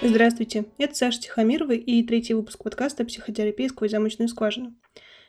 Здравствуйте, 0.00 0.66
это 0.78 0.94
Саша 0.94 1.20
Тихомирова 1.20 1.72
и 1.72 2.04
третий 2.04 2.32
выпуск 2.32 2.62
подкаста 2.62 3.04
«Психотерапия 3.04 3.68
сквозь 3.68 3.90
замочную 3.90 4.28
скважину». 4.28 4.76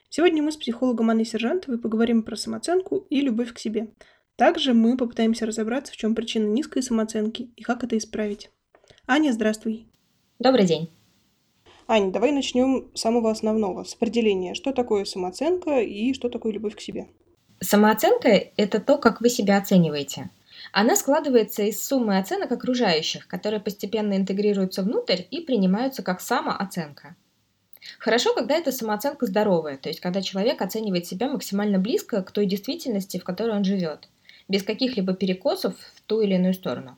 Сегодня 0.09 0.43
мы 0.43 0.51
с 0.51 0.57
психологом 0.57 1.09
Анной 1.09 1.25
Сержантовой 1.25 1.79
поговорим 1.79 2.21
про 2.21 2.35
самооценку 2.35 2.97
и 3.09 3.19
любовь 3.21 3.51
к 3.51 3.57
себе. 3.57 3.87
Также 4.35 4.75
мы 4.75 4.95
попытаемся 4.95 5.47
разобраться, 5.47 5.91
в 5.91 5.97
чем 5.97 6.13
причина 6.13 6.45
низкой 6.45 6.83
самооценки 6.83 7.49
и 7.55 7.63
как 7.63 7.83
это 7.83 7.97
исправить. 7.97 8.51
Аня, 9.07 9.31
здравствуй. 9.31 9.87
Добрый 10.37 10.67
день. 10.67 10.91
Аня, 11.87 12.11
давай 12.11 12.31
начнем 12.31 12.91
с 12.93 13.01
самого 13.01 13.31
основного, 13.31 13.85
с 13.85 13.95
определения, 13.95 14.53
что 14.53 14.71
такое 14.71 15.03
самооценка 15.05 15.81
и 15.81 16.13
что 16.13 16.29
такое 16.29 16.53
любовь 16.53 16.75
к 16.75 16.81
себе. 16.81 17.07
Самооценка– 17.59 18.29
это 18.55 18.79
то, 18.79 18.99
как 18.99 19.19
вы 19.19 19.29
себя 19.29 19.57
оцениваете. 19.57 20.29
Она 20.71 20.95
складывается 20.95 21.63
из 21.63 21.85
суммы 21.85 22.17
оценок 22.17 22.51
окружающих, 22.51 23.27
которые 23.27 23.59
постепенно 23.59 24.15
интегрируются 24.15 24.83
внутрь 24.83 25.21
и 25.31 25.41
принимаются 25.41 26.03
как 26.03 26.21
самооценка. 26.21 27.15
Хорошо, 27.97 28.33
когда 28.33 28.55
эта 28.55 28.71
самооценка 28.71 29.25
здоровая, 29.25 29.77
то 29.77 29.89
есть 29.89 29.99
когда 29.99 30.21
человек 30.21 30.61
оценивает 30.61 31.07
себя 31.07 31.29
максимально 31.29 31.79
близко 31.79 32.21
к 32.21 32.31
той 32.31 32.45
действительности, 32.45 33.17
в 33.17 33.23
которой 33.23 33.55
он 33.55 33.63
живет, 33.63 34.09
без 34.47 34.63
каких-либо 34.63 35.13
перекосов 35.13 35.75
в 35.95 36.01
ту 36.01 36.21
или 36.21 36.35
иную 36.35 36.53
сторону. 36.53 36.97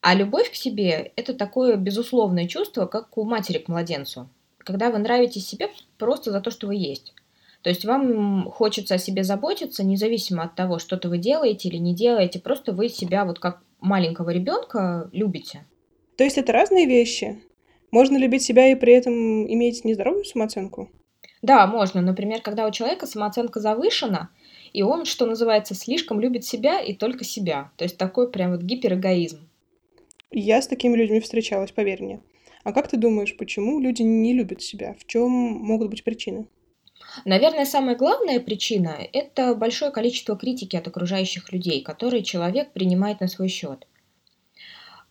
А 0.00 0.14
любовь 0.14 0.50
к 0.50 0.54
себе– 0.54 1.12
это 1.16 1.34
такое 1.34 1.76
безусловное 1.76 2.46
чувство, 2.46 2.86
как 2.86 3.18
у 3.18 3.24
матери 3.24 3.58
к 3.58 3.68
младенцу, 3.68 4.28
когда 4.58 4.90
вы 4.90 4.98
нравитесь 4.98 5.46
себе 5.46 5.70
просто 5.98 6.30
за 6.30 6.40
то, 6.40 6.50
что 6.50 6.68
вы 6.68 6.76
есть– 6.76 7.12
то 7.66 7.70
есть 7.70 7.84
вам 7.84 8.48
хочется 8.48 8.94
о 8.94 8.98
себе 8.98 9.24
заботиться, 9.24 9.82
независимо 9.82 10.44
от 10.44 10.54
того, 10.54 10.78
что-то 10.78 11.08
вы 11.08 11.18
делаете 11.18 11.68
или 11.68 11.78
не 11.78 11.96
делаете, 11.96 12.38
просто 12.38 12.72
вы 12.72 12.88
себя 12.88 13.24
вот 13.24 13.40
как 13.40 13.60
маленького 13.80 14.30
ребенка 14.30 15.10
любите. 15.10 15.66
То 16.16 16.22
есть 16.22 16.38
это 16.38 16.52
разные 16.52 16.86
вещи? 16.86 17.42
Можно 17.90 18.18
любить 18.18 18.42
себя 18.42 18.70
и 18.70 18.76
при 18.76 18.92
этом 18.92 19.52
иметь 19.52 19.84
нездоровую 19.84 20.24
самооценку? 20.24 20.92
Да, 21.42 21.66
можно. 21.66 22.00
Например, 22.00 22.40
когда 22.40 22.68
у 22.68 22.70
человека 22.70 23.04
самооценка 23.08 23.58
завышена, 23.58 24.30
и 24.72 24.82
он, 24.82 25.04
что 25.04 25.26
называется, 25.26 25.74
слишком 25.74 26.20
любит 26.20 26.44
себя 26.44 26.80
и 26.80 26.94
только 26.94 27.24
себя. 27.24 27.72
То 27.74 27.82
есть 27.82 27.98
такой 27.98 28.30
прям 28.30 28.52
вот 28.52 28.62
гиперэгоизм. 28.62 29.40
Я 30.30 30.62
с 30.62 30.68
такими 30.68 30.96
людьми 30.96 31.18
встречалась, 31.18 31.72
поверь 31.72 32.00
мне. 32.00 32.20
А 32.62 32.72
как 32.72 32.86
ты 32.86 32.96
думаешь, 32.96 33.36
почему 33.36 33.80
люди 33.80 34.02
не 34.02 34.34
любят 34.34 34.62
себя? 34.62 34.94
В 35.00 35.04
чем 35.04 35.32
могут 35.32 35.90
быть 35.90 36.04
причины? 36.04 36.46
Наверное, 37.24 37.64
самая 37.64 37.96
главная 37.96 38.40
причина– 38.40 38.96
это 39.12 39.54
большое 39.54 39.90
количество 39.90 40.36
критики 40.36 40.76
от 40.76 40.86
окружающих 40.86 41.52
людей, 41.52 41.82
которые 41.82 42.22
человек 42.22 42.72
принимает 42.72 43.20
на 43.20 43.28
свой 43.28 43.48
счет. 43.48 43.86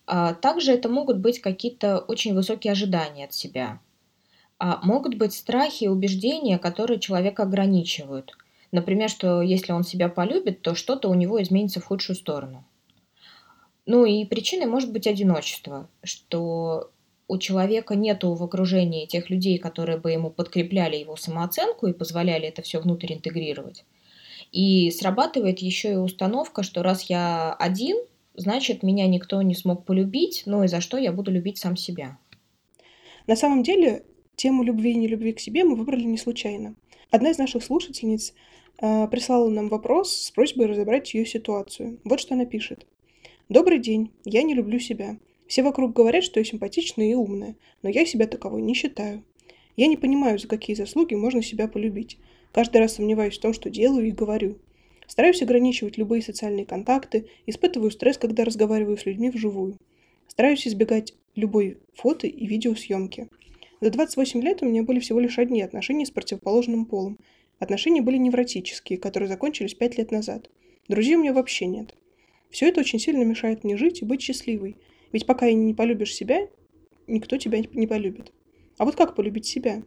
А 0.07 0.33
также 0.33 0.71
это 0.71 0.87
могут 0.87 1.17
быть 1.17 1.39
какие-то 1.39 1.99
очень 1.99 2.35
высокие 2.35 2.71
ожидания 2.71 3.25
от 3.25 3.33
себя. 3.33 3.79
А 4.59 4.79
могут 4.83 5.15
быть 5.15 5.33
страхи 5.33 5.85
и 5.85 5.89
убеждения, 5.89 6.59
которые 6.59 6.99
человека 6.99 7.43
ограничивают. 7.43 8.37
Например, 8.71 9.09
что 9.09 9.41
если 9.41 9.71
он 9.71 9.83
себя 9.83 10.09
полюбит, 10.09 10.61
то 10.61 10.75
что-то 10.75 11.09
у 11.09 11.13
него 11.13 11.41
изменится 11.41 11.79
в 11.79 11.85
худшую 11.85 12.15
сторону. 12.15 12.65
Ну 13.85 14.05
и 14.05 14.25
причиной 14.25 14.65
может 14.65 14.91
быть 14.91 15.07
одиночество, 15.07 15.89
что 16.03 16.91
у 17.27 17.37
человека 17.37 17.95
нету 17.95 18.33
в 18.33 18.43
окружении 18.43 19.05
тех 19.05 19.29
людей, 19.29 19.57
которые 19.57 19.97
бы 19.97 20.11
ему 20.11 20.29
подкрепляли 20.29 20.97
его 20.97 21.15
самооценку 21.15 21.87
и 21.87 21.93
позволяли 21.93 22.47
это 22.47 22.61
все 22.61 22.79
внутрь 22.79 23.13
интегрировать. 23.13 23.83
И 24.51 24.91
срабатывает 24.91 25.59
еще 25.59 25.93
и 25.93 25.97
установка, 25.97 26.63
что 26.63 26.83
раз 26.83 27.03
я 27.09 27.53
один, 27.53 27.97
значит, 28.35 28.83
меня 28.83 29.07
никто 29.07 29.41
не 29.41 29.55
смог 29.55 29.85
полюбить, 29.85 30.43
ну 30.45 30.63
и 30.63 30.67
за 30.67 30.81
что 30.81 30.97
я 30.97 31.11
буду 31.11 31.31
любить 31.31 31.57
сам 31.57 31.75
себя. 31.75 32.17
На 33.27 33.35
самом 33.35 33.63
деле, 33.63 34.03
тему 34.35 34.63
любви 34.63 34.91
и 34.91 34.95
нелюбви 34.95 35.33
к 35.33 35.39
себе 35.39 35.63
мы 35.63 35.75
выбрали 35.75 36.03
не 36.03 36.17
случайно. 36.17 36.75
Одна 37.09 37.31
из 37.31 37.37
наших 37.39 37.63
слушательниц 37.63 38.33
э, 38.79 39.07
прислала 39.07 39.49
нам 39.49 39.69
вопрос 39.69 40.13
с 40.13 40.31
просьбой 40.31 40.67
разобрать 40.67 41.13
ее 41.13 41.25
ситуацию. 41.25 41.99
Вот 42.03 42.19
что 42.19 42.35
она 42.35 42.45
пишет. 42.45 42.85
«Добрый 43.49 43.79
день, 43.79 44.11
я 44.25 44.43
не 44.43 44.53
люблю 44.53 44.79
себя. 44.79 45.17
Все 45.47 45.61
вокруг 45.61 45.93
говорят, 45.93 46.23
что 46.23 46.39
я 46.39 46.43
симпатичная 46.43 47.11
и 47.11 47.13
умная, 47.13 47.55
но 47.83 47.89
я 47.89 48.05
себя 48.05 48.27
таковой 48.27 48.61
не 48.61 48.73
считаю. 48.73 49.23
Я 49.77 49.87
не 49.87 49.97
понимаю, 49.97 50.39
за 50.39 50.47
какие 50.47 50.75
заслуги 50.75 51.13
можно 51.13 51.43
себя 51.43 51.67
полюбить. 51.67 52.17
Каждый 52.51 52.77
раз 52.77 52.95
сомневаюсь 52.95 53.37
в 53.37 53.41
том, 53.41 53.53
что 53.53 53.69
делаю 53.69 54.07
и 54.07 54.11
говорю. 54.11 54.57
Стараюсь 55.07 55.41
ограничивать 55.41 55.97
любые 55.97 56.23
социальные 56.23 56.65
контакты, 56.65 57.27
испытываю 57.45 57.91
стресс, 57.91 58.17
когда 58.17 58.43
разговариваю 58.43 58.97
с 58.97 59.05
людьми 59.05 59.29
вживую. 59.29 59.77
Стараюсь 60.27 60.67
избегать 60.67 61.13
любой 61.35 61.77
фото 61.93 62.25
и 62.25 62.47
видеосъемки. 62.47 63.27
За 63.81 63.91
28 63.91 64.41
лет 64.41 64.63
у 64.63 64.65
меня 64.65 64.81
были 64.83 64.99
всего 64.99 65.19
лишь 65.19 65.37
одни 65.37 65.61
отношения 65.61 66.05
с 66.05 66.11
противоположным 66.11 66.85
полом. 66.85 67.19
Отношения 67.59 68.01
были 68.01 68.17
невротические, 68.17 68.97
которые 68.97 69.29
закончились 69.29 69.75
5 69.75 69.97
лет 69.97 70.11
назад. 70.11 70.49
Друзей 70.87 71.15
у 71.15 71.19
меня 71.19 71.33
вообще 71.33 71.67
нет. 71.67 71.93
Все 72.49 72.69
это 72.69 72.79
очень 72.79 72.99
сильно 72.99 73.23
мешает 73.23 73.63
мне 73.63 73.77
жить 73.77 74.01
и 74.01 74.05
быть 74.05 74.21
счастливой– 74.21 74.77
ведь 75.15 75.25
пока 75.25 75.49
не 75.49 75.73
полюбишь 75.73 76.13
себя, 76.13 76.49
никто 77.07 77.37
тебя 77.37 77.59
не 77.71 77.87
полюбит. 77.87 78.33
А 78.77 78.83
вот 78.83 78.97
как 78.97 79.15
полюбить 79.15 79.45
себя? 79.45 79.81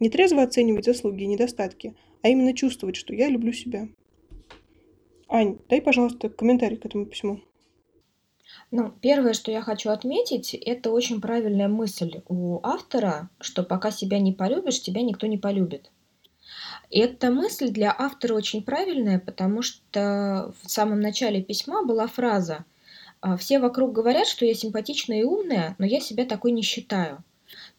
Не 0.00 0.10
трезво 0.10 0.42
оценивать 0.42 0.84
заслуги 0.84 1.22
и 1.22 1.26
недостатки, 1.26 1.94
а 2.20 2.28
именно 2.28 2.52
чувствовать, 2.52 2.94
что 2.94 3.14
я 3.14 3.30
люблю 3.30 3.54
себя. 3.54 3.88
Ань, 5.30 5.56
дай, 5.70 5.80
пожалуйста, 5.80 6.28
комментарий 6.28 6.76
к 6.76 6.84
этому 6.84 7.06
письму. 7.06 7.40
Ну, 8.70 8.92
первое, 9.00 9.32
что 9.32 9.50
я 9.50 9.62
хочу 9.62 9.88
отметить, 9.88 10.52
это 10.52 10.90
очень 10.90 11.22
правильная 11.22 11.68
мысль 11.68 12.20
у 12.28 12.60
автора, 12.62 13.30
что 13.40 13.62
пока 13.62 13.90
себя 13.90 14.18
не 14.18 14.34
полюбишь, 14.34 14.82
тебя 14.82 15.00
никто 15.00 15.26
не 15.26 15.38
полюбит. 15.38 15.90
Эта 16.90 17.30
мысль 17.30 17.70
для 17.70 17.96
автора 17.98 18.34
очень 18.34 18.62
правильная, 18.62 19.20
потому 19.20 19.62
что 19.62 20.52
в 20.62 20.70
самом 20.70 21.00
начале 21.00 21.42
письма 21.42 21.82
была 21.82 22.06
фраза 22.08 22.66
все 23.38 23.58
вокруг 23.58 23.92
говорят, 23.92 24.26
что 24.26 24.44
я 24.44 24.54
симпатичная 24.54 25.20
и 25.20 25.24
умная, 25.24 25.74
но 25.78 25.86
я 25.86 26.00
себя 26.00 26.24
такой 26.24 26.52
не 26.52 26.62
считаю. 26.62 27.24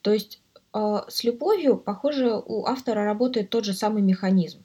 То 0.02 0.12
есть 0.12 0.42
а, 0.74 1.06
с 1.10 1.24
любовью, 1.24 1.78
похоже, 1.78 2.36
у 2.36 2.66
автора 2.66 3.04
работает 3.04 3.50
тот 3.50 3.66
же 3.66 3.74
самый 3.74 4.02
механизм. 4.02 4.64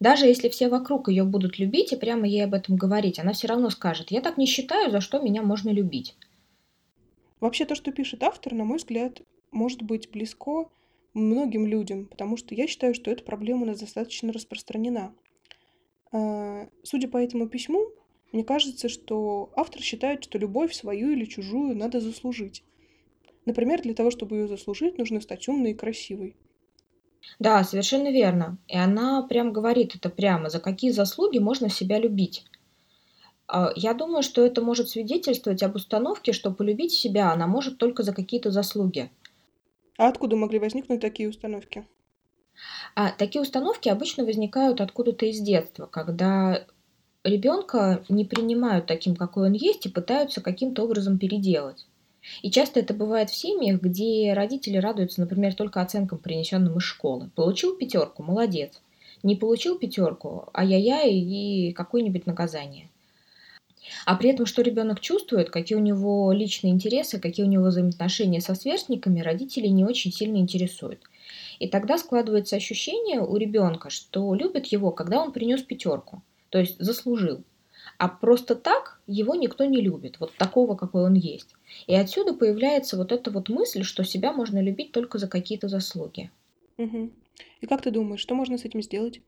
Даже 0.00 0.26
если 0.26 0.48
все 0.48 0.68
вокруг 0.68 1.08
ее 1.08 1.24
будут 1.24 1.58
любить 1.58 1.92
и 1.92 1.96
прямо 1.96 2.26
ей 2.26 2.44
об 2.44 2.54
этом 2.54 2.76
говорить, 2.76 3.18
она 3.18 3.32
все 3.32 3.48
равно 3.48 3.70
скажет, 3.70 4.10
я 4.10 4.20
так 4.20 4.36
не 4.36 4.46
считаю, 4.46 4.90
за 4.90 5.00
что 5.00 5.20
меня 5.20 5.42
можно 5.42 5.70
любить. 5.70 6.16
Вообще 7.40 7.64
то, 7.64 7.74
что 7.74 7.92
пишет 7.92 8.22
автор, 8.22 8.54
на 8.54 8.64
мой 8.64 8.78
взгляд, 8.78 9.22
может 9.52 9.82
быть 9.82 10.10
близко 10.10 10.68
многим 11.14 11.66
людям, 11.66 12.06
потому 12.06 12.36
что 12.36 12.54
я 12.54 12.66
считаю, 12.66 12.94
что 12.94 13.10
эта 13.10 13.22
проблема 13.22 13.62
у 13.62 13.66
нас 13.66 13.80
достаточно 13.80 14.32
распространена. 14.32 15.14
А, 16.12 16.68
судя 16.82 17.08
по 17.08 17.16
этому 17.16 17.48
письму, 17.48 17.86
мне 18.32 18.44
кажется, 18.44 18.88
что 18.88 19.50
автор 19.56 19.80
считает, 19.82 20.24
что 20.24 20.38
любовь 20.38 20.74
свою 20.74 21.10
или 21.10 21.24
чужую 21.24 21.76
надо 21.76 22.00
заслужить. 22.00 22.64
Например, 23.44 23.80
для 23.80 23.94
того, 23.94 24.10
чтобы 24.10 24.36
ее 24.36 24.48
заслужить, 24.48 24.98
нужно 24.98 25.20
стать 25.20 25.48
умной 25.48 25.70
и 25.70 25.74
красивой. 25.74 26.36
Да, 27.38 27.62
совершенно 27.64 28.10
верно. 28.10 28.58
И 28.68 28.76
она 28.76 29.22
прям 29.22 29.52
говорит 29.52 29.94
это 29.94 30.10
прямо, 30.10 30.48
за 30.48 30.60
какие 30.60 30.90
заслуги 30.90 31.38
можно 31.38 31.68
себя 31.68 31.98
любить. 31.98 32.44
А, 33.48 33.70
я 33.76 33.94
думаю, 33.94 34.22
что 34.22 34.44
это 34.44 34.62
может 34.62 34.88
свидетельствовать 34.88 35.62
об 35.62 35.76
установке, 35.76 36.32
что 36.32 36.50
полюбить 36.50 36.92
себя 36.92 37.32
она 37.32 37.46
может 37.46 37.78
только 37.78 38.02
за 38.02 38.12
какие-то 38.12 38.50
заслуги. 38.50 39.10
А 39.98 40.08
откуда 40.08 40.36
могли 40.36 40.58
возникнуть 40.58 41.00
такие 41.00 41.28
установки? 41.28 41.86
А 42.94 43.12
такие 43.12 43.42
установки 43.42 43.88
обычно 43.88 44.24
возникают 44.24 44.80
откуда-то 44.80 45.26
из 45.26 45.40
детства, 45.40 45.86
когда 45.86 46.66
ребенка 47.26 48.04
не 48.08 48.24
принимают 48.24 48.86
таким, 48.86 49.16
какой 49.16 49.48
он 49.48 49.52
есть, 49.52 49.86
и 49.86 49.90
пытаются 49.90 50.40
каким-то 50.40 50.84
образом 50.84 51.18
переделать. 51.18 51.86
И 52.42 52.50
часто 52.50 52.80
это 52.80 52.94
бывает 52.94 53.30
в 53.30 53.36
семьях, 53.36 53.80
где 53.80 54.32
родители 54.34 54.78
радуются, 54.78 55.20
например, 55.20 55.54
только 55.54 55.80
оценкам, 55.80 56.18
принесенным 56.18 56.78
из 56.78 56.82
школы. 56.82 57.30
Получил 57.34 57.76
пятерку, 57.76 58.22
молодец. 58.22 58.80
Не 59.22 59.36
получил 59.36 59.78
пятерку, 59.78 60.48
ай-яй-яй 60.52 61.12
и 61.14 61.72
какое-нибудь 61.72 62.26
наказание. 62.26 62.88
А 64.04 64.16
при 64.16 64.30
этом, 64.30 64.46
что 64.46 64.62
ребенок 64.62 65.00
чувствует, 65.00 65.50
какие 65.50 65.78
у 65.78 65.80
него 65.80 66.32
личные 66.32 66.72
интересы, 66.72 67.20
какие 67.20 67.46
у 67.46 67.48
него 67.48 67.66
взаимоотношения 67.66 68.40
со 68.40 68.54
сверстниками, 68.56 69.20
родители 69.20 69.68
не 69.68 69.84
очень 69.84 70.12
сильно 70.12 70.38
интересуют. 70.38 71.00
И 71.60 71.68
тогда 71.68 71.96
складывается 71.96 72.56
ощущение 72.56 73.20
у 73.20 73.36
ребенка, 73.36 73.90
что 73.90 74.34
любят 74.34 74.66
его, 74.66 74.90
когда 74.90 75.22
он 75.22 75.32
принес 75.32 75.62
пятерку 75.62 76.22
то 76.50 76.58
есть 76.58 76.78
заслужил. 76.78 77.42
А 77.98 78.08
просто 78.08 78.54
так 78.54 79.00
его 79.06 79.34
никто 79.34 79.64
не 79.64 79.80
любит, 79.80 80.18
вот 80.20 80.32
такого, 80.36 80.74
какой 80.74 81.04
он 81.04 81.14
есть. 81.14 81.54
И 81.86 81.94
отсюда 81.94 82.34
появляется 82.34 82.96
вот 82.96 83.12
эта 83.12 83.30
вот 83.30 83.48
мысль, 83.48 83.82
что 83.82 84.04
себя 84.04 84.32
можно 84.32 84.60
любить 84.60 84.92
только 84.92 85.18
за 85.18 85.28
какие-то 85.28 85.68
заслуги. 85.68 86.30
Угу. 86.78 87.10
И 87.60 87.66
как 87.66 87.82
ты 87.82 87.90
думаешь, 87.90 88.20
что 88.20 88.34
можно 88.34 88.58
с 88.58 88.64
этим 88.64 88.82
сделать? 88.82 89.20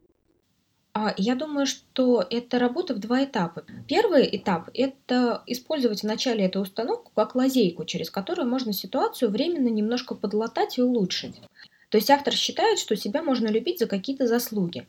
А, 0.93 1.15
я 1.17 1.35
думаю, 1.35 1.67
что 1.67 2.26
это 2.29 2.59
работа 2.59 2.94
в 2.94 2.99
два 2.99 3.25
этапа. 3.25 3.65
Первый 3.87 4.29
этап– 4.37 4.70
это 4.75 5.43
использовать 5.47 6.03
вначале 6.03 6.44
эту 6.44 6.61
установку 6.61 7.12
как 7.15 7.35
лазейку, 7.35 7.85
через 7.85 8.11
которую 8.11 8.49
можно 8.49 8.73
ситуацию 8.73 9.31
временно 9.31 9.69
немножко 9.69 10.15
подлатать 10.15 10.79
и 10.79 10.82
улучшить. 10.82 11.41
То 11.91 11.99
есть 11.99 12.11
автор 12.11 12.35
считает, 12.35 12.79
что 12.79 12.97
себя 12.97 13.23
можно 13.23 13.47
любить 13.49 13.79
за 13.79 13.87
какие-то 13.87 14.26
заслуги. 14.26 14.87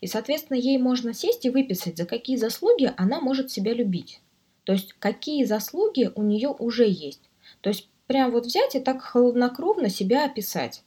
И, 0.00 0.06
соответственно, 0.06 0.56
ей 0.56 0.78
можно 0.78 1.12
сесть 1.12 1.44
и 1.44 1.50
выписать, 1.50 1.96
за 1.96 2.06
какие 2.06 2.36
заслуги 2.36 2.92
она 2.96 3.20
может 3.20 3.50
себя 3.50 3.74
любить. 3.74 4.20
То 4.64 4.72
есть, 4.72 4.94
какие 4.98 5.44
заслуги 5.44 6.10
у 6.14 6.22
нее 6.22 6.48
уже 6.48 6.88
есть. 6.88 7.28
То 7.60 7.70
есть, 7.70 7.88
прям 8.06 8.30
вот 8.30 8.46
взять 8.46 8.74
и 8.74 8.80
так 8.80 9.02
холоднокровно 9.02 9.88
себя 9.88 10.24
описать 10.24 10.82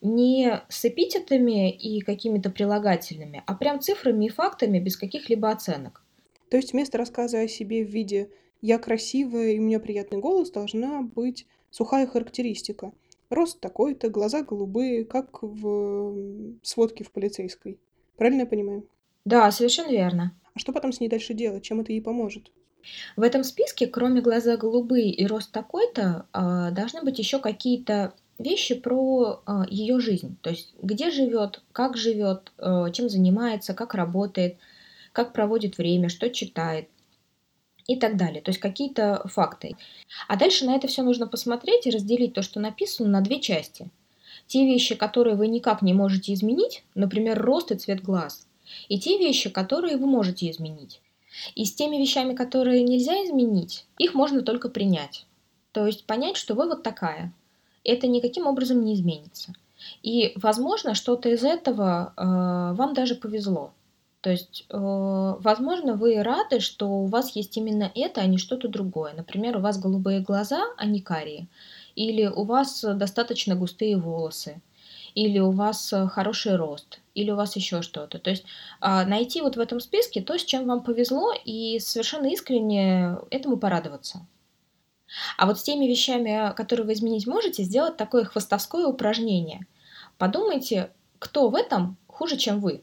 не 0.00 0.62
с 0.68 0.84
эпитетами 0.84 1.70
и 1.70 2.00
какими-то 2.00 2.50
прилагательными, 2.50 3.42
а 3.46 3.54
прям 3.54 3.80
цифрами 3.80 4.26
и 4.26 4.30
фактами 4.30 4.78
без 4.78 4.96
каких-либо 4.96 5.50
оценок. 5.50 6.02
То 6.48 6.56
есть 6.56 6.72
вместо 6.72 6.98
рассказа 6.98 7.40
о 7.40 7.48
себе 7.48 7.84
в 7.84 7.90
виде 7.90 8.30
«я 8.62 8.78
красивая 8.78 9.50
и 9.50 9.58
у 9.58 9.62
меня 9.62 9.78
приятный 9.78 10.18
голос» 10.18 10.50
должна 10.50 11.02
быть 11.02 11.46
сухая 11.70 12.06
характеристика. 12.06 12.92
Рост 13.28 13.60
такой-то, 13.60 14.08
глаза 14.08 14.42
голубые, 14.42 15.04
как 15.04 15.42
в 15.42 16.58
сводке 16.62 17.04
в 17.04 17.12
полицейской. 17.12 17.78
Правильно 18.20 18.42
я 18.42 18.46
понимаю? 18.46 18.86
Да, 19.24 19.50
совершенно 19.50 19.90
верно. 19.90 20.34
А 20.52 20.58
что 20.58 20.74
потом 20.74 20.92
с 20.92 21.00
ней 21.00 21.08
дальше 21.08 21.32
делать? 21.32 21.62
Чем 21.62 21.80
это 21.80 21.92
ей 21.92 22.02
поможет? 22.02 22.50
В 23.16 23.22
этом 23.22 23.42
списке, 23.44 23.86
кроме 23.86 24.20
глаза 24.20 24.58
голубые 24.58 25.10
и 25.10 25.26
рост 25.26 25.52
такой-то, 25.52 26.26
а, 26.34 26.70
должны 26.70 27.00
быть 27.00 27.18
еще 27.18 27.38
какие-то 27.38 28.12
вещи 28.38 28.74
про 28.74 29.40
а, 29.46 29.64
ее 29.70 30.00
жизнь, 30.00 30.36
то 30.42 30.50
есть 30.50 30.74
где 30.82 31.10
живет, 31.10 31.62
как 31.72 31.96
живет, 31.96 32.52
э, 32.58 32.92
чем 32.92 33.08
занимается, 33.08 33.72
как 33.72 33.94
работает, 33.94 34.58
как 35.12 35.32
проводит 35.32 35.78
время, 35.78 36.10
что 36.10 36.28
читает 36.28 36.90
и 37.86 37.96
так 37.96 38.18
далее. 38.18 38.42
То 38.42 38.50
есть 38.50 38.60
какие-то 38.60 39.26
факты. 39.28 39.76
А 40.28 40.36
дальше 40.36 40.66
на 40.66 40.76
это 40.76 40.88
все 40.88 41.02
нужно 41.02 41.26
посмотреть 41.26 41.86
и 41.86 41.90
разделить 41.90 42.34
то, 42.34 42.42
что 42.42 42.60
написано, 42.60 43.08
на 43.08 43.22
две 43.22 43.40
части. 43.40 43.88
Те 44.50 44.66
вещи, 44.66 44.96
которые 44.96 45.36
вы 45.36 45.46
никак 45.46 45.80
не 45.80 45.94
можете 45.94 46.34
изменить, 46.34 46.82
например, 46.96 47.40
рост 47.40 47.70
и 47.70 47.76
цвет 47.76 48.02
глаз, 48.02 48.48
и 48.88 48.98
те 48.98 49.16
вещи, 49.16 49.48
которые 49.48 49.96
вы 49.96 50.08
можете 50.08 50.50
изменить. 50.50 51.00
И 51.54 51.64
с 51.64 51.72
теми 51.72 51.98
вещами, 51.98 52.34
которые 52.34 52.82
нельзя 52.82 53.12
изменить, 53.24 53.86
их 53.96 54.12
можно 54.14 54.42
только 54.42 54.68
принять. 54.68 55.24
То 55.70 55.86
есть 55.86 56.04
понять, 56.04 56.36
что 56.36 56.54
вы 56.54 56.66
вот 56.66 56.82
такая, 56.82 57.32
это 57.84 58.08
никаким 58.08 58.48
образом 58.48 58.84
не 58.84 58.94
изменится. 58.94 59.52
И, 60.02 60.32
возможно, 60.34 60.96
что-то 60.96 61.28
из 61.28 61.44
этого 61.44 62.12
э, 62.16 62.74
вам 62.74 62.92
даже 62.92 63.14
повезло. 63.14 63.70
То 64.20 64.30
есть, 64.30 64.66
э, 64.68 64.76
возможно, 64.76 65.94
вы 65.94 66.20
рады, 66.24 66.58
что 66.58 66.88
у 66.88 67.06
вас 67.06 67.36
есть 67.36 67.56
именно 67.56 67.92
это, 67.94 68.20
а 68.20 68.26
не 68.26 68.36
что-то 68.36 68.66
другое. 68.66 69.14
Например, 69.14 69.58
у 69.58 69.60
вас 69.60 69.78
голубые 69.78 70.18
глаза, 70.18 70.64
а 70.76 70.86
не 70.86 71.00
карие. 71.00 71.46
Или 72.00 72.26
у 72.26 72.44
вас 72.44 72.82
достаточно 72.82 73.54
густые 73.54 73.98
волосы. 73.98 74.62
Или 75.14 75.38
у 75.38 75.50
вас 75.50 75.92
хороший 76.08 76.56
рост. 76.56 77.00
Или 77.14 77.30
у 77.30 77.36
вас 77.36 77.56
еще 77.56 77.82
что-то. 77.82 78.18
То 78.18 78.30
есть 78.30 78.44
э, 78.80 79.04
найти 79.04 79.42
вот 79.42 79.56
в 79.56 79.60
этом 79.60 79.80
списке 79.80 80.22
то, 80.22 80.38
с 80.38 80.44
чем 80.44 80.66
вам 80.66 80.82
повезло, 80.82 81.34
и 81.44 81.78
совершенно 81.78 82.28
искренне 82.28 83.18
этому 83.30 83.58
порадоваться. 83.58 84.26
А 85.36 85.44
вот 85.44 85.58
с 85.58 85.62
теми 85.62 85.84
вещами, 85.84 86.54
которые 86.54 86.86
вы 86.86 86.94
изменить 86.94 87.26
можете, 87.26 87.64
сделать 87.64 87.98
такое 87.98 88.24
хвостовское 88.24 88.86
упражнение. 88.86 89.66
Подумайте, 90.16 90.92
кто 91.18 91.50
в 91.50 91.54
этом 91.54 91.98
хуже, 92.06 92.38
чем 92.38 92.60
вы. 92.60 92.82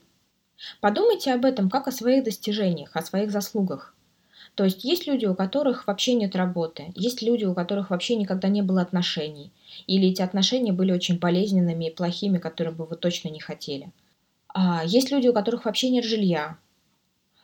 Подумайте 0.80 1.34
об 1.34 1.44
этом 1.44 1.72
как 1.72 1.88
о 1.88 1.92
своих 1.92 2.24
достижениях, 2.24 2.96
о 2.96 3.02
своих 3.02 3.32
заслугах. 3.32 3.96
То 4.58 4.64
есть 4.64 4.84
есть 4.84 5.06
люди, 5.06 5.28
у 5.28 5.36
которых 5.36 5.86
вообще 5.86 6.16
нет 6.16 6.36
работы, 6.36 6.92
есть 6.96 7.22
люди, 7.22 7.46
у 7.46 7.54
которых 7.54 7.92
вообще 7.92 8.16
никогда 8.16 8.48
не 8.48 8.64
было 8.64 8.82
отношений, 8.82 9.52
или 9.86 10.10
эти 10.10 10.24
отношения 10.24 10.74
были 10.74 10.92
очень 10.92 11.20
болезненными 11.20 11.86
и 11.86 11.94
плохими, 11.94 12.40
которые 12.40 12.74
бы 12.74 12.86
вы 12.86 12.96
точно 12.96 13.30
не 13.30 13.40
хотели. 13.40 13.92
А 14.48 14.84
есть 14.84 15.12
люди, 15.12 15.28
у 15.28 15.34
которых 15.34 15.66
вообще 15.66 15.92
нет 15.92 16.04
жилья, 16.04 16.58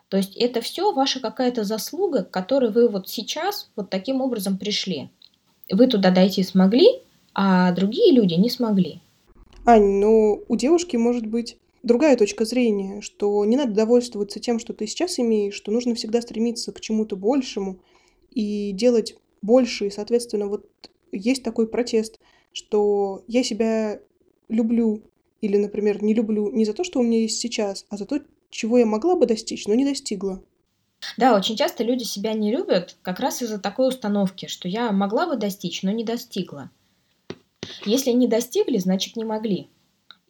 то 0.09 0.17
есть 0.17 0.35
это 0.37 0.61
все 0.61 0.91
ваша 0.91 1.19
какая-то 1.19 1.63
заслуга, 1.63 2.23
к 2.23 2.31
которой 2.31 2.71
вы 2.71 2.89
вот 2.89 3.07
сейчас 3.07 3.69
вот 3.75 3.91
таким 3.91 4.19
образом 4.19 4.57
пришли. 4.57 5.11
Вы 5.71 5.85
туда 5.85 6.09
дойти 6.09 6.41
смогли, 6.41 6.87
а 7.35 7.71
другие 7.73 8.11
люди 8.11 8.33
не 8.33 8.49
смогли. 8.49 9.01
Ань, 9.65 9.99
ну 9.99 10.43
у 10.47 10.55
девушки 10.55 10.97
может 10.97 11.27
быть 11.27 11.57
другая 11.83 12.17
точка 12.17 12.45
зрения, 12.45 13.01
что 13.01 13.45
не 13.45 13.55
надо 13.55 13.73
довольствоваться 13.73 14.39
тем, 14.39 14.57
что 14.57 14.73
ты 14.73 14.87
сейчас 14.87 15.19
имеешь, 15.19 15.53
что 15.53 15.71
нужно 15.71 15.95
всегда 15.95 16.21
стремиться 16.21 16.71
к 16.71 16.81
чему-то 16.81 17.15
большему 17.15 17.79
и 18.31 18.71
делать 18.71 19.15
больше. 19.41 19.87
И, 19.87 19.91
соответственно, 19.91 20.47
вот 20.47 20.65
есть 21.11 21.43
такой 21.43 21.67
протест, 21.67 22.19
что 22.53 23.23
я 23.27 23.43
себя 23.43 23.99
люблю 24.49 25.03
или, 25.41 25.57
например, 25.57 26.01
не 26.01 26.13
люблю 26.13 26.49
не 26.51 26.65
за 26.65 26.73
то, 26.73 26.83
что 26.83 26.99
у 26.99 27.03
меня 27.03 27.19
есть 27.19 27.39
сейчас, 27.39 27.85
а 27.89 27.97
за 27.97 28.05
то, 28.05 28.21
чего 28.49 28.77
я 28.77 28.85
могла 28.85 29.15
бы 29.15 29.25
достичь, 29.25 29.67
но 29.67 29.73
не 29.73 29.83
достигла. 29.83 30.41
Да, 31.17 31.35
очень 31.35 31.57
часто 31.57 31.83
люди 31.83 32.03
себя 32.03 32.33
не 32.33 32.49
любят 32.49 32.95
как 33.01 33.19
раз 33.19 33.41
из-за 33.41 33.59
такой 33.59 33.89
установки, 33.89 34.45
что 34.45 34.69
я 34.69 34.91
могла 34.93 35.27
бы 35.27 35.35
достичь, 35.35 35.83
но 35.83 35.91
не 35.91 36.05
достигла. 36.05 36.71
Если 37.85 38.11
не 38.11 38.27
достигли, 38.27 38.77
значит 38.77 39.17
не 39.17 39.25
могли. 39.25 39.69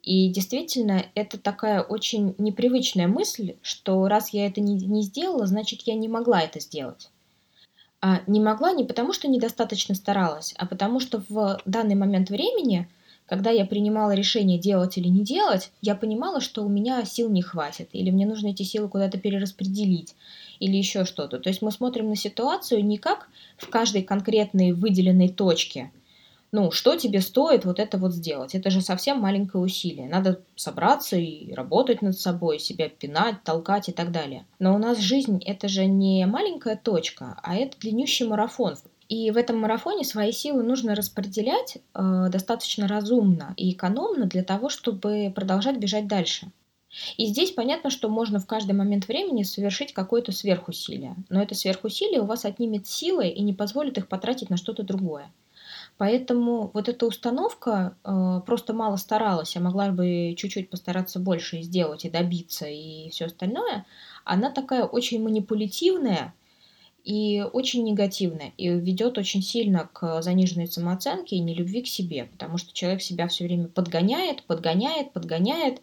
И 0.04 0.28
действительно, 0.28 1.06
это 1.14 1.38
такая 1.38 1.82
очень 1.82 2.34
непривычная 2.38 3.08
мысль, 3.08 3.54
что 3.62 4.06
раз 4.06 4.30
я 4.30 4.46
это 4.46 4.60
не, 4.60 4.74
не 4.74 5.02
сделала, 5.02 5.46
значит 5.46 5.82
я 5.82 5.94
не 5.94 6.08
могла 6.08 6.42
это 6.42 6.60
сделать. 6.60 7.10
А 8.00 8.20
не 8.26 8.38
могла 8.38 8.72
не 8.72 8.84
потому, 8.84 9.14
что 9.14 9.28
недостаточно 9.28 9.94
старалась, 9.94 10.54
а 10.58 10.66
потому 10.66 11.00
что 11.00 11.22
в 11.28 11.60
данный 11.64 11.94
момент 11.94 12.30
времени– 12.30 12.88
когда 13.26 13.50
я 13.50 13.64
принимала 13.64 14.12
решение 14.12 14.58
делать 14.58 14.98
или 14.98 15.08
не 15.08 15.24
делать, 15.24 15.70
я 15.80 15.94
понимала, 15.94 16.40
что 16.40 16.62
у 16.62 16.68
меня 16.68 17.04
сил 17.04 17.30
не 17.30 17.40
хватит, 17.40 17.88
или 17.92 18.10
мне 18.10 18.26
нужно 18.26 18.48
эти 18.48 18.62
силы 18.62 18.88
куда-то 18.88 19.18
перераспределить, 19.18 20.14
или 20.60 20.76
еще 20.76 21.06
что-то. 21.06 21.38
То 21.38 21.48
есть 21.48 21.62
мы 21.62 21.72
смотрим 21.72 22.10
на 22.10 22.16
ситуацию 22.16 22.84
не 22.84 22.98
как 22.98 23.28
в 23.56 23.68
каждой 23.68 24.02
конкретной 24.02 24.72
выделенной 24.72 25.30
точке. 25.30 25.90
Ну, 26.56 26.70
что 26.70 26.94
тебе 26.94 27.20
стоит 27.20 27.64
вот 27.64 27.80
это 27.80 27.98
вот 27.98 28.12
сделать? 28.12 28.54
Это 28.54 28.70
же 28.70 28.80
совсем 28.80 29.18
маленькое 29.18 29.64
усилие. 29.64 30.08
Надо 30.08 30.40
собраться 30.54 31.16
и 31.16 31.52
работать 31.52 32.00
над 32.00 32.16
собой, 32.16 32.60
себя 32.60 32.88
пинать, 32.88 33.42
толкать 33.42 33.88
и 33.88 33.92
так 33.92 34.12
далее. 34.12 34.46
Но 34.60 34.72
у 34.76 34.78
нас 34.78 34.98
жизнь– 34.98 35.42
это 35.44 35.66
же 35.66 35.86
не 35.86 36.24
маленькая 36.26 36.76
точка, 36.76 37.40
а 37.42 37.56
это 37.56 37.76
длиннющий 37.80 38.28
марафон, 38.28 38.76
и 39.08 39.32
в 39.32 39.36
этом 39.36 39.58
марафоне 39.58 40.04
свои 40.04 40.30
силы 40.30 40.62
нужно 40.62 40.94
распределять 40.94 41.78
э, 41.92 42.26
достаточно 42.30 42.86
разумно 42.86 43.54
и 43.56 43.72
экономно 43.72 44.26
для 44.26 44.44
того, 44.44 44.68
чтобы 44.68 45.32
продолжать 45.34 45.78
бежать 45.78 46.06
дальше. 46.06 46.52
И 47.16 47.26
здесь 47.26 47.50
понятно, 47.50 47.90
что 47.90 48.08
можно 48.08 48.38
в 48.38 48.46
каждый 48.46 48.76
момент 48.76 49.08
времени 49.08 49.42
совершить 49.42 49.92
какое-то 49.92 50.30
сверхусилие. 50.30 51.16
Но 51.30 51.42
это 51.42 51.56
сверхусилие 51.56 52.20
у 52.20 52.26
вас 52.26 52.44
отнимет 52.44 52.86
силы 52.86 53.26
и 53.26 53.42
не 53.42 53.52
позволит 53.52 53.98
их 53.98 54.06
потратить 54.06 54.50
на 54.50 54.56
что-то 54.56 54.84
другое. 54.84 55.32
Поэтому 55.96 56.70
вот 56.74 56.88
эта 56.88 57.06
установка 57.06 57.96
э, 58.04 58.40
просто 58.46 58.72
мало 58.72 58.96
старалась, 58.96 59.54
я 59.54 59.60
могла 59.60 59.90
бы 59.90 60.34
чуть-чуть 60.36 60.68
постараться 60.68 61.20
больше 61.20 61.62
сделать, 61.62 62.04
и 62.04 62.10
добиться, 62.10 62.66
и 62.66 63.10
все 63.10 63.26
остальное, 63.26 63.86
она 64.24 64.50
такая 64.50 64.84
очень 64.84 65.22
манипулятивная, 65.22 66.34
и 67.04 67.44
очень 67.52 67.84
негативно, 67.84 68.52
и 68.56 68.68
ведет 68.68 69.18
очень 69.18 69.42
сильно 69.42 69.88
к 69.92 70.22
заниженной 70.22 70.66
самооценке 70.66 71.36
и 71.36 71.40
нелюбви 71.40 71.82
к 71.82 71.86
себе, 71.86 72.24
потому 72.24 72.56
что 72.56 72.72
человек 72.72 73.02
себя 73.02 73.28
все 73.28 73.44
время 73.44 73.68
подгоняет, 73.68 74.42
подгоняет, 74.44 75.12
подгоняет, 75.12 75.80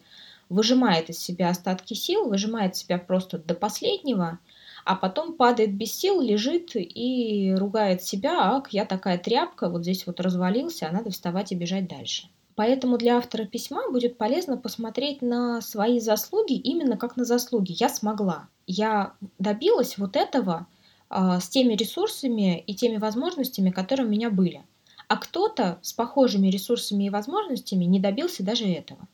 выжимает 0.48 1.10
из 1.10 1.18
себя 1.18 1.48
остатки 1.48 1.94
сил, 1.94 2.28
выжимает 2.28 2.76
себя 2.76 2.98
просто 2.98 3.38
до 3.38 3.54
последнего, 3.54 4.40
а 4.84 4.96
потом 4.96 5.34
падает 5.34 5.74
без 5.74 5.92
сил, 5.92 6.20
лежит 6.20 6.72
и 6.74 7.54
ругает 7.56 8.02
себя, 8.02 8.56
ах, 8.56 8.70
я 8.70 8.84
такая 8.84 9.18
тряпка, 9.18 9.68
вот 9.68 9.82
здесь 9.82 10.06
вот 10.06 10.20
развалился, 10.20 10.88
а 10.88 10.92
надо 10.92 11.10
вставать 11.10 11.52
и 11.52 11.56
бежать 11.56 11.88
дальше. 11.88 12.28
Поэтому 12.54 12.98
для 12.98 13.16
автора 13.16 13.44
письма 13.44 13.90
будет 13.90 14.18
полезно 14.18 14.56
посмотреть 14.56 15.22
на 15.22 15.60
свои 15.62 16.00
заслуги 16.00 16.54
именно 16.54 16.96
как 16.96 17.16
на 17.16 17.24
заслуги. 17.24 17.74
Я 17.78 17.88
смогла. 17.88 18.48
Я 18.66 19.14
добилась 19.38 19.96
вот 19.96 20.16
этого, 20.16 20.66
а, 21.08 21.40
с 21.40 21.48
теми 21.48 21.74
ресурсами 21.74 22.60
и 22.60 22.74
теми 22.74 22.98
возможностями, 22.98 23.70
которые 23.70 24.06
у 24.06 24.10
меня 24.10 24.30
были. 24.30 24.64
А 25.08 25.16
кто-то 25.16 25.78
с 25.82 25.92
похожими 25.92 26.48
ресурсами 26.48 27.04
и 27.04 27.10
возможностями 27.10 27.84
не 27.84 28.00
добился 28.00 28.42
даже 28.42 28.64
этого. 28.64 29.08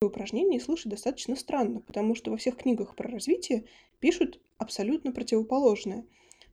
Упражнение 0.00 0.60
слушать 0.60 0.90
достаточно 0.90 1.34
странно, 1.34 1.80
потому 1.80 2.14
что 2.14 2.30
во 2.30 2.36
всех 2.36 2.56
книгах 2.56 2.94
про 2.94 3.08
развитие 3.08 3.64
пишут 4.00 4.38
абсолютно 4.64 5.12
противоположное. 5.12 6.04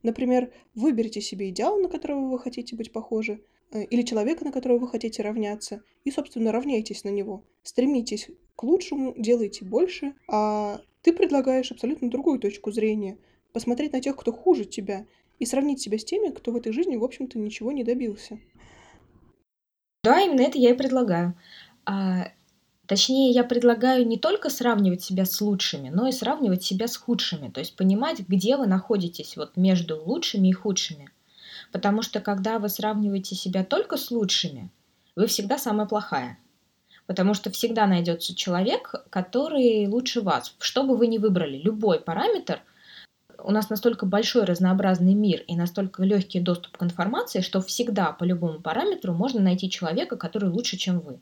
Например, 0.04 0.52
выберите 0.76 1.22
себе 1.22 1.50
идеал, 1.50 1.80
на 1.80 1.90
которого 1.90 2.30
вы 2.30 2.40
хотите 2.40 2.76
быть 2.76 2.92
похожи, 2.92 3.42
э, 3.72 3.84
или 3.86 4.04
человека, 4.04 4.46
на 4.46 4.52
которого 4.52 4.80
вы 4.80 4.88
хотите 4.88 5.24
равняться, 5.24 5.84
и, 6.04 6.12
собственно, 6.12 6.52
равняйтесь 6.52 7.04
на 7.04 7.10
него. 7.10 7.44
Стремитесь 7.64 8.30
к 8.56 8.64
лучшему, 8.64 9.14
делайте 9.18 9.66
больше, 9.66 10.14
а 10.28 10.82
Ты 11.02 11.14
предлагаешь 11.14 11.72
абсолютно 11.72 12.12
другую 12.12 12.40
точку 12.40 12.72
зрения. 12.72 13.18
Посмотреть 13.54 13.92
на 13.92 14.02
тех, 14.02 14.16
кто 14.16 14.32
хуже 14.32 14.66
тебя, 14.66 15.08
и 15.40 15.46
сравнить 15.46 15.82
себя 15.82 15.98
с 15.98 16.06
теми, 16.06 16.30
кто 16.30 16.52
в 16.52 16.56
этой 16.56 16.72
жизни, 16.72 16.96
в 16.96 17.04
общем-то, 17.04 17.40
ничего 17.40 17.72
не 17.72 17.84
добился. 17.84 18.40
Да, 20.04 20.22
именно 20.22 20.42
это 20.42 20.60
я 20.60 20.70
и 20.70 20.78
предлагаю. 20.78 21.34
Точнее, 22.92 23.32
я 23.32 23.46
предлагаю 23.46 24.06
не 24.06 24.18
только 24.18 24.50
сравнивать 24.50 25.02
себя 25.02 25.24
с 25.24 25.40
лучшими, 25.40 25.88
но 25.88 26.10
и 26.10 26.12
сравнивать 26.12 26.66
себя 26.66 26.90
с 26.90 26.98
худшими. 26.98 27.48
То 27.48 27.62
есть 27.62 27.78
понимать, 27.78 28.20
где 28.28 28.58
вы 28.58 28.68
находитесь 28.68 29.38
вот 29.38 29.56
между 29.56 30.04
лучшими 30.04 30.50
и 30.50 30.52
худшими. 30.52 31.10
Потому 31.72 32.02
что 32.02 32.20
когда 32.20 32.60
вы 32.60 32.68
сравниваете 32.68 33.34
себя 33.34 33.64
только 33.64 33.96
с 33.96 34.12
лучшими, 34.12 34.70
вы 35.16 35.28
всегда 35.28 35.58
самая 35.58 35.88
плохая. 35.88 36.38
Потому 37.06 37.34
что 37.34 37.50
всегда 37.50 37.88
найдется 37.88 38.36
человек, 38.36 38.94
который 39.10 39.88
лучше 39.88 40.20
вас. 40.20 40.54
Что 40.60 40.84
бы 40.84 40.98
вы 40.98 41.08
ни 41.08 41.18
выбрали, 41.18 41.60
любой 41.60 41.98
параметр, 42.02 42.62
у 43.42 43.52
нас 43.52 43.70
настолько 43.70 44.06
большой 44.06 44.44
разнообразный 44.44 45.14
мир 45.14 45.46
и 45.48 45.56
настолько 45.56 46.04
легкий 46.04 46.42
доступ 46.42 46.76
к 46.76 46.84
информации, 46.84 47.40
что 47.40 47.62
всегда 47.62 48.12
по 48.12 48.26
любому 48.26 48.60
параметру 48.60 49.14
можно 49.14 49.40
найти 49.40 49.70
человека, 49.70 50.18
который 50.18 50.50
лучше, 50.50 50.76
чем 50.76 51.00
вы. 51.00 51.22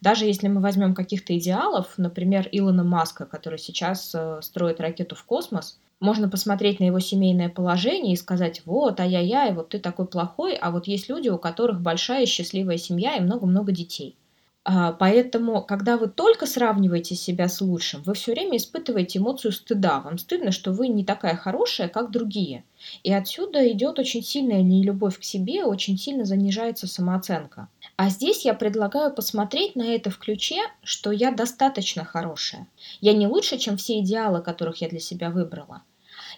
Даже 0.00 0.24
если 0.24 0.48
мы 0.48 0.60
возьмем 0.60 0.94
каких-то 0.94 1.36
идеалов, 1.36 1.94
например, 1.98 2.48
Илона 2.52 2.84
Маска, 2.84 3.26
который 3.26 3.58
сейчас 3.58 4.14
э, 4.14 4.40
строит 4.42 4.80
ракету 4.80 5.14
в 5.14 5.24
космос, 5.24 5.78
можно 6.00 6.28
посмотреть 6.28 6.80
на 6.80 6.84
его 6.84 6.98
семейное 6.98 7.50
положение 7.50 8.14
и 8.14 8.16
сказать, 8.16 8.62
вот, 8.64 8.98
ай-яй-яй, 8.98 9.52
вот 9.52 9.70
ты 9.70 9.78
такой 9.78 10.06
плохой, 10.06 10.54
а 10.54 10.70
вот 10.70 10.86
есть 10.86 11.10
люди, 11.10 11.28
у 11.28 11.36
которых 11.36 11.80
большая 11.82 12.24
счастливая 12.24 12.78
семья 12.78 13.16
и 13.16 13.20
много-много 13.20 13.72
детей. 13.72 14.16
А, 14.62 14.92
поэтому, 14.92 15.62
когда 15.62 15.96
вы 15.96 16.08
только 16.08 16.46
сравниваете 16.46 17.14
себя 17.14 17.48
с 17.48 17.60
лучшим, 17.60 18.02
вы 18.02 18.14
все 18.14 18.32
время 18.32 18.58
испытываете 18.58 19.18
эмоцию 19.18 19.52
стыда. 19.52 20.00
Вам 20.00 20.18
стыдно, 20.18 20.52
что 20.52 20.72
вы 20.72 20.88
не 20.88 21.04
такая 21.04 21.34
хорошая, 21.34 21.88
как 21.88 22.10
другие. 22.10 22.64
И 23.02 23.12
отсюда 23.12 23.70
идет 23.72 23.98
очень 23.98 24.22
сильная 24.22 24.62
нелюбовь 24.62 25.18
к 25.18 25.24
себе, 25.24 25.64
очень 25.64 25.98
сильно 25.98 26.24
занижается 26.24 26.86
самооценка. 26.86 27.68
А 28.02 28.08
здесь 28.08 28.46
я 28.46 28.54
предлагаю 28.54 29.12
посмотреть 29.12 29.76
на 29.76 29.82
это 29.82 30.08
в 30.08 30.16
ключе, 30.16 30.56
что 30.82 31.12
я 31.12 31.30
достаточно 31.30 32.02
хорошая. 32.02 32.66
Я 33.02 33.12
не 33.12 33.26
лучше, 33.26 33.58
чем 33.58 33.76
все 33.76 34.00
идеалы, 34.00 34.40
которых 34.40 34.80
я 34.80 34.88
для 34.88 35.00
себя 35.00 35.28
выбрала. 35.28 35.82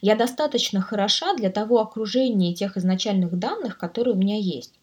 Я 0.00 0.16
достаточно 0.16 0.80
хороша 0.80 1.36
для 1.36 1.50
того 1.50 1.78
окружения 1.78 2.50
и 2.50 2.54
тех 2.56 2.76
изначальных 2.76 3.38
данных, 3.38 3.78
которые 3.78 4.16
у 4.16 4.18
меня 4.18 4.38
есть. 4.38 4.74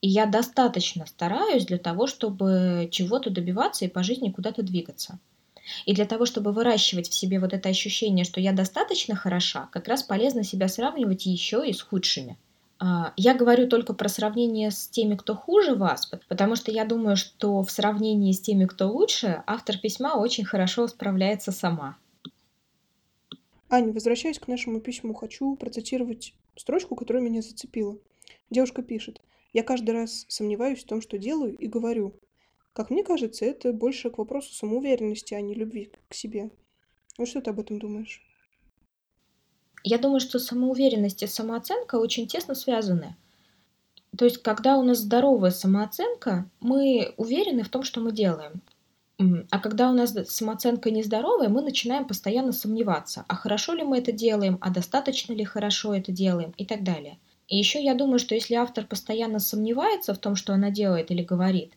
И 0.00 0.08
я 0.08 0.24
достаточно 0.24 1.04
стараюсь 1.04 1.66
для 1.66 1.76
того, 1.76 2.06
чтобы 2.06 2.88
чего-то 2.90 3.28
добиваться 3.28 3.84
и 3.84 3.88
по 3.88 4.02
жизни 4.02 4.30
куда-то 4.30 4.62
двигаться. 4.62 5.18
И 5.84 5.92
для 5.92 6.06
того, 6.06 6.24
чтобы 6.24 6.52
выращивать 6.52 7.10
в 7.10 7.14
себе 7.14 7.40
вот 7.40 7.52
это 7.52 7.68
ощущение, 7.68 8.24
что 8.24 8.40
я 8.40 8.52
достаточно 8.52 9.14
хороша, 9.14 9.68
как 9.70 9.86
раз 9.86 10.02
полезно 10.02 10.44
себя 10.44 10.68
сравнивать 10.68 11.26
еще 11.26 11.68
и 11.68 11.74
с 11.74 11.82
худшими. 11.82 12.38
А, 12.84 13.12
я 13.16 13.34
говорю 13.34 13.68
только 13.68 13.94
про 13.94 14.08
сравнение 14.08 14.72
с 14.72 14.88
теми, 14.88 15.14
кто 15.14 15.36
хуже 15.36 15.76
вас, 15.76 16.10
потому 16.26 16.56
что 16.56 16.72
я 16.72 16.84
думаю, 16.84 17.16
что 17.16 17.62
в 17.62 17.70
сравнении 17.70 18.32
с 18.32 18.40
теми, 18.40 18.64
кто 18.64 18.88
лучше, 18.88 19.44
автор 19.46 19.78
письма 19.78 20.16
очень 20.16 20.44
хорошо 20.44 20.88
справляется 20.88 21.52
сама. 21.52 21.96
Аня, 23.70 23.92
возвращаясь 23.92 24.40
к 24.40 24.48
нашему 24.48 24.80
письму, 24.80 25.14
хочу 25.14 25.54
процитировать 25.54 26.34
строчку, 26.56 26.96
которая 26.96 27.22
меня 27.22 27.40
зацепила. 27.40 27.98
Девушка 28.50 28.82
пишет. 28.82 29.20
Я 29.52 29.62
каждый 29.62 29.92
раз 29.92 30.26
сомневаюсь 30.26 30.82
в 30.82 30.86
том, 30.86 31.02
что 31.02 31.18
делаю, 31.18 31.56
и 31.56 31.68
говорю. 31.68 32.18
Как 32.72 32.90
мне 32.90 33.04
кажется, 33.04 33.44
это 33.44 33.72
больше 33.72 34.10
к 34.10 34.18
вопросу 34.18 34.52
самоуверенности, 34.54 35.34
а 35.34 35.40
не 35.40 35.54
любви 35.54 35.92
к 36.08 36.14
себе. 36.14 36.50
Вот 37.16 37.28
что 37.28 37.40
ты 37.42 37.50
об 37.50 37.60
этом 37.60 37.78
думаешь? 37.78 38.22
Я 39.84 39.98
думаю, 39.98 40.20
что 40.20 40.38
самоуверенность 40.38 41.22
и 41.22 41.26
самооценка 41.26 41.96
очень 41.96 42.26
тесно 42.26 42.54
связаны. 42.54 43.16
То 44.16 44.24
есть, 44.24 44.38
когда 44.42 44.76
у 44.76 44.82
нас 44.82 44.98
здоровая 44.98 45.50
самооценка, 45.50 46.46
мы 46.60 47.14
уверены 47.16 47.62
в 47.62 47.68
том, 47.68 47.82
что 47.82 48.00
мы 48.00 48.12
делаем. 48.12 48.60
А 49.50 49.58
когда 49.60 49.90
у 49.90 49.94
нас 49.94 50.14
самооценка 50.28 50.90
нездоровая, 50.90 51.48
мы 51.48 51.62
начинаем 51.62 52.06
постоянно 52.06 52.52
сомневаться, 52.52 53.24
а 53.28 53.36
хорошо 53.36 53.72
ли 53.72 53.84
мы 53.84 53.98
это 53.98 54.10
делаем, 54.12 54.58
а 54.60 54.70
достаточно 54.70 55.32
ли 55.32 55.44
хорошо 55.44 55.94
это 55.94 56.10
делаем 56.12 56.52
и 56.56 56.66
так 56.66 56.82
далее. 56.82 57.18
И 57.48 57.56
еще 57.56 57.82
я 57.82 57.94
думаю, 57.94 58.18
что 58.18 58.34
если 58.34 58.54
автор 58.54 58.84
постоянно 58.86 59.38
сомневается 59.38 60.14
в 60.14 60.18
том, 60.18 60.36
что 60.36 60.54
она 60.54 60.70
делает 60.70 61.10
или 61.10 61.22
говорит, 61.22 61.72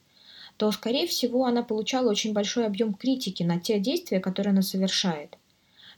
то, 0.58 0.72
скорее 0.72 1.06
всего, 1.06 1.46
она 1.46 1.64
получала 1.64 2.10
очень 2.10 2.34
большой 2.34 2.66
объем 2.66 2.94
критики 2.94 3.44
на 3.44 3.60
те 3.60 3.80
действия, 3.80 4.20
которые 4.20 4.52
она 4.52 4.62
совершает. 4.62 5.38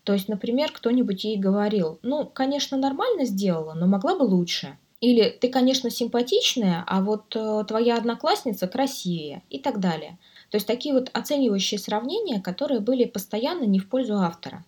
То 0.07 0.13
есть, 0.13 0.29
например, 0.29 0.71
кто-нибудь 0.71 1.25
ей 1.25 1.35
говорил, 1.37 1.99
ну, 2.01 2.25
конечно, 2.25 2.77
нормально 2.77 3.25
сделала, 3.25 3.73
но 3.73 3.87
могла 3.87 4.17
бы 4.17 4.23
лучше. 4.23 4.77
Или 5.01 5.29
ты, 5.29 5.49
конечно, 5.49 5.89
симпатичная, 5.89 6.85
а 6.87 7.01
вот 7.01 7.35
э, 7.35 7.65
твоя 7.67 7.97
одноклассница 7.97 8.69
красивее 8.69 9.43
и 9.49 9.59
так 9.59 9.81
далее. 9.81 10.17
То 10.49 10.55
есть 10.55 10.65
такие 10.65 10.93
вот 10.93 11.09
оценивающие 11.11 11.77
сравнения, 11.77 12.39
которые 12.39 12.79
были 12.79 13.03
постоянно 13.03 13.65
не 13.65 13.79
в 13.79 13.89
пользу 13.89 14.15
автора. 14.15 14.63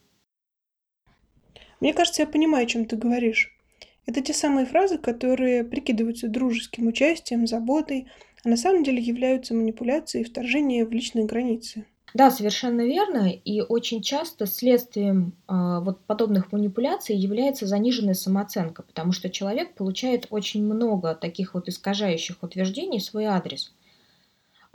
Мне 1.79 1.93
кажется, 1.93 2.24
я 2.24 2.27
понимаю, 2.27 2.65
о 2.65 2.69
чем 2.69 2.84
ты 2.84 2.98
говоришь. 2.98 3.58
Это 4.05 4.19
те 4.19 4.34
самые 4.34 4.65
фразы, 4.65 4.98
которые 4.98 5.63
прикидываются 5.63 6.27
дружеским 6.27 6.88
участием, 6.88 7.48
заботой, 7.48 8.10
а 8.43 8.50
на 8.50 8.58
самом 8.58 8.84
деле 8.84 9.01
являются 9.01 9.53
манипуляцией 9.53 10.25
и 10.25 10.27
вторжением 10.27 10.86
в 10.88 10.91
личные 10.91 11.24
границы. 11.24 11.86
Да, 12.13 12.31
совершенно 12.31 12.81
верно. 12.81 13.29
И 13.29 13.61
очень 13.61 14.01
часто 14.01 14.45
следствием 14.45 15.33
э, 15.47 15.79
вот 15.81 15.99
подобных 16.05 16.51
манипуляций 16.51 17.15
является 17.15 17.67
заниженная 17.67 18.15
самооценка, 18.15 18.83
потому 18.83 19.11
что 19.11 19.29
человек 19.29 19.75
получает 19.75 20.27
очень 20.29 20.63
много 20.63 21.13
таких 21.15 21.53
вот 21.53 21.67
искажающих 21.67 22.41
утверждений 22.41 22.99
в 22.99 23.03
свой 23.03 23.25
адрес. 23.25 23.71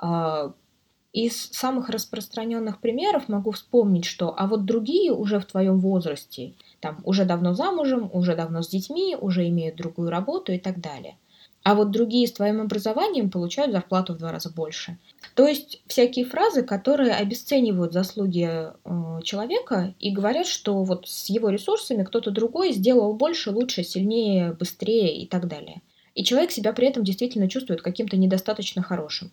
Э, 0.00 0.52
из 1.12 1.50
самых 1.52 1.90
распространенных 1.90 2.80
примеров 2.80 3.28
могу 3.28 3.52
вспомнить, 3.52 4.04
что 4.04 4.34
а 4.36 4.48
вот 4.48 4.64
другие 4.64 5.12
уже 5.12 5.38
в 5.38 5.44
твоем 5.44 5.78
возрасте 5.78 6.54
там 6.80 6.98
уже 7.04 7.24
давно 7.24 7.54
замужем, 7.54 8.10
уже 8.12 8.34
давно 8.34 8.62
с 8.62 8.68
детьми, 8.68 9.16
уже 9.20 9.48
имеют 9.48 9.76
другую 9.76 10.10
работу 10.10 10.52
и 10.52 10.58
так 10.58 10.80
далее. 10.80 11.16
А 11.64 11.75
вот 11.75 11.90
другие 11.90 12.26
с 12.26 12.33
твоим 12.33 12.61
образованием 12.61 13.30
получают 13.30 13.73
зарплату 13.73 14.12
в 14.12 14.18
два 14.18 14.30
раза 14.30 14.50
больше. 14.50 14.99
То 15.35 15.49
есть 15.49 15.83
всякие 15.87 16.26
фразы, 16.26 16.62
которые 16.62 17.12
обесценивают 17.12 17.94
заслуги 17.94 18.47
э, 18.47 19.23
человека 19.23 19.94
и 19.99 20.11
говорят, 20.11 20.47
что 20.47 20.85
вот 20.85 21.09
с 21.09 21.30
его 21.30 21.49
ресурсами 21.49 22.04
кто-то 22.04 22.30
другой 22.30 22.73
сделал 22.73 23.14
больше, 23.14 23.50
лучше, 23.50 23.83
сильнее, 23.83 24.52
быстрее 24.52 25.16
и 25.16 25.26
так 25.26 25.49
далее. 25.49 25.80
И 26.14 26.23
человек 26.23 26.50
себя 26.50 26.75
при 26.75 26.87
этом 26.87 27.02
действительно 27.02 27.49
чувствует 27.49 27.80
каким-то 27.80 28.18
недостаточно 28.18 28.83
хорошим. 28.83 29.33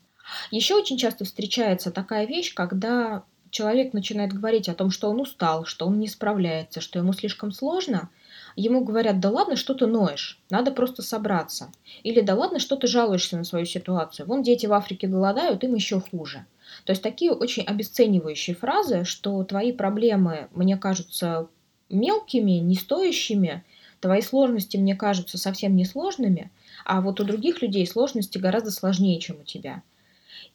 Еще 0.51 0.75
очень 0.75 0.97
часто 0.97 1.25
встречается 1.25 1.91
такая 1.91 2.25
вещь, 2.25 2.53
когда 2.53 3.23
человек 3.49 3.91
начинает 3.91 4.31
говорить 4.31 4.69
о 4.69 4.73
том, 4.73 4.89
что 4.89 5.09
он 5.09 5.19
устал, 5.19 5.65
что 5.65 5.85
он 5.85 5.99
не 5.99 6.07
справляется, 6.07 6.79
что 6.79 6.97
ему 6.97 7.11
слишком 7.11 7.51
сложно, 7.51 8.09
ему 8.55 8.83
говорят, 8.83 9.19
да 9.19 9.29
ладно, 9.29 9.55
что 9.55 9.73
ты 9.73 9.87
ноешь, 9.87 10.39
надо 10.49 10.71
просто 10.71 11.01
собраться. 11.01 11.71
Или 12.03 12.21
да 12.21 12.35
ладно, 12.35 12.59
что 12.59 12.75
ты 12.75 12.87
жалуешься 12.87 13.37
на 13.37 13.43
свою 13.43 13.65
ситуацию, 13.65 14.27
вон 14.27 14.43
дети 14.43 14.65
в 14.65 14.73
Африке 14.73 15.07
голодают, 15.07 15.63
им 15.63 15.75
еще 15.75 15.99
хуже. 15.99 16.45
То 16.85 16.91
есть 16.91 17.03
такие 17.03 17.31
очень 17.31 17.63
обесценивающие 17.63 18.55
фразы, 18.55 19.03
что 19.03 19.43
твои 19.43 19.71
проблемы 19.71 20.47
мне 20.53 20.77
кажутся 20.77 21.47
мелкими, 21.89 22.51
не 22.51 22.75
стоящими, 22.75 23.63
твои 23.99 24.21
сложности 24.21 24.77
мне 24.77 24.95
кажутся 24.95 25.37
совсем 25.37 25.75
не 25.75 25.85
сложными, 25.85 26.51
а 26.85 27.01
вот 27.01 27.19
у 27.19 27.23
других 27.23 27.61
людей 27.61 27.85
сложности 27.85 28.37
гораздо 28.37 28.71
сложнее, 28.71 29.19
чем 29.19 29.41
у 29.41 29.43
тебя. 29.43 29.83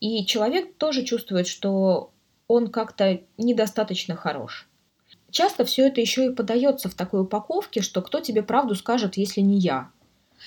И 0.00 0.24
человек 0.26 0.74
тоже 0.76 1.04
чувствует, 1.04 1.46
что 1.46 2.10
он 2.48 2.68
как-то 2.68 3.20
недостаточно 3.38 4.14
хорош. 4.16 4.68
Часто 5.36 5.66
все 5.66 5.88
это 5.88 6.00
еще 6.00 6.24
и 6.24 6.34
подается 6.34 6.88
в 6.88 6.94
такой 6.94 7.20
упаковке, 7.20 7.82
что 7.82 8.00
кто 8.00 8.20
тебе 8.20 8.42
правду 8.42 8.74
скажет, 8.74 9.18
если 9.18 9.42
не 9.42 9.58
я. 9.58 9.90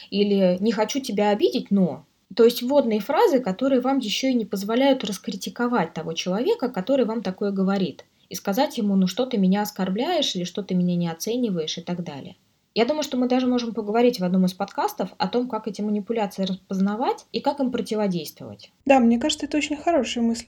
Или 0.09 0.57
не 0.61 0.71
хочу 0.71 0.99
тебя 0.99 1.29
обидеть, 1.29 1.69
но. 1.69 2.07
То 2.35 2.43
есть 2.43 2.63
вводные 2.63 2.99
фразы, 2.99 3.39
которые 3.39 3.81
вам 3.81 3.99
еще 3.99 4.31
и 4.31 4.33
не 4.33 4.45
позволяют 4.45 5.03
раскритиковать 5.03 5.93
того 5.93 6.13
человека, 6.13 6.69
который 6.69 7.05
вам 7.05 7.21
такое 7.21 7.51
говорит. 7.51 8.03
И 8.29 8.33
сказать 8.33 8.79
ему, 8.79 8.95
ну 8.95 9.05
что 9.05 9.27
ты 9.27 9.37
меня 9.37 9.61
оскорбляешь, 9.61 10.35
или 10.35 10.43
что 10.43 10.63
ты 10.63 10.73
меня 10.73 10.95
не 10.95 11.07
оцениваешь 11.07 11.77
и 11.77 11.81
так 11.81 12.03
далее. 12.03 12.35
Я 12.73 12.85
думаю, 12.85 13.03
что 13.03 13.15
мы 13.15 13.27
даже 13.27 13.45
можем 13.45 13.75
поговорить 13.75 14.19
в 14.19 14.23
одном 14.23 14.45
из 14.45 14.53
подкастов 14.53 15.11
о 15.19 15.27
том, 15.27 15.49
как 15.49 15.67
эти 15.67 15.83
манипуляции 15.83 16.45
распознавать 16.45 17.27
и 17.31 17.41
как 17.41 17.59
им 17.59 17.71
противодействовать. 17.71 18.71
Да, 18.87 18.99
мне 18.99 19.19
кажется, 19.19 19.45
это 19.45 19.57
очень 19.57 19.77
хорошая 19.77 20.23
мысль. 20.23 20.47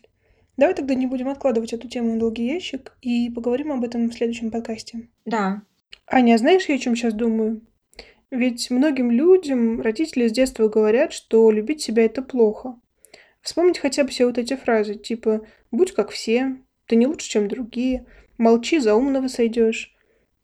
Давай 0.61 0.75
тогда 0.75 0.93
не 0.93 1.07
будем 1.07 1.27
откладывать 1.27 1.73
эту 1.73 1.87
тему 1.87 2.13
на 2.13 2.19
долгий 2.19 2.45
ящик 2.45 2.95
и 3.01 3.31
поговорим 3.31 3.71
об 3.71 3.83
этом 3.83 4.11
в 4.11 4.13
следующем 4.13 4.51
подкасте. 4.51 5.09
Да. 5.25 5.63
Аня, 6.05 6.35
а 6.35 6.37
знаешь, 6.37 6.65
я 6.69 6.75
о 6.75 6.77
чем 6.77 6.95
сейчас 6.95 7.15
думаю? 7.15 7.61
Ведь 8.29 8.69
многим 8.69 9.09
людям 9.09 9.81
родители 9.81 10.27
с 10.27 10.31
детства 10.31 10.67
говорят, 10.67 11.13
что 11.13 11.49
любить 11.49 11.81
себя 11.81 12.05
это 12.05 12.21
плохо. 12.21 12.79
Вспомнить 13.41 13.79
хотя 13.79 14.03
бы 14.03 14.09
все 14.11 14.27
вот 14.27 14.37
эти 14.37 14.55
фразы, 14.55 14.93
типа 14.93 15.47
«будь 15.71 15.93
как 15.93 16.11
все», 16.11 16.57
«ты 16.85 16.95
не 16.95 17.07
лучше, 17.07 17.27
чем 17.27 17.47
другие», 17.47 18.05
молчи, 18.37 18.77
за 18.77 18.93
умного 18.93 19.29
сойдешь. 19.29 19.95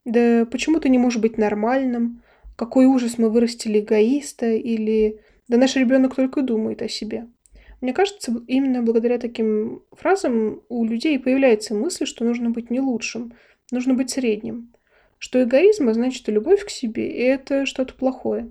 Да 0.04 0.48
почему 0.50 0.80
ты 0.80 0.90
не 0.90 0.98
можешь 0.98 1.22
быть 1.22 1.38
нормальным? 1.38 2.24
Какой 2.56 2.88
ужас, 2.88 3.20
мы 3.20 3.30
вырастили 3.30 3.82
эгоиста, 3.82 4.52
или 4.52 5.22
да 5.48 5.58
наш 5.58 5.76
ребенок 5.76 6.16
только 6.16 6.42
думает 6.42 6.82
о 6.82 6.90
себе. 6.90 7.28
Мне 7.82 7.94
кажется, 7.94 8.34
именно 8.48 8.82
благодаря 8.82 9.20
таким 9.20 9.84
фразам 9.92 10.62
у 10.70 10.84
людей 10.86 11.20
появляется 11.20 11.76
мысль, 11.76 12.06
что 12.06 12.26
нужно 12.26 12.50
быть 12.50 12.72
не 12.72 12.80
лучшим, 12.80 13.34
нужно 13.72 13.94
быть 13.94 14.10
средним. 14.10 14.74
Что 15.20 15.44
эгоизм, 15.44 15.90
а 15.90 15.94
значит 15.94 16.28
любовь 16.28 16.66
к 16.66 16.70
себе, 16.70 17.12
и 17.12 17.22
это 17.22 17.66
что-то 17.66 17.94
плохое. 17.94 18.50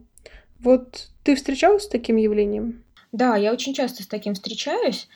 Вот 0.58 1.08
ты 1.22 1.34
встречалась 1.34 1.84
с 1.84 1.88
таким 1.88 2.16
явлением? 2.16 2.84
Да, 3.12 3.36
я 3.36 3.52
очень 3.52 3.74
часто 3.74 4.02
с 4.02 4.06
таким 4.06 4.34
встречаюсь. 4.34 5.08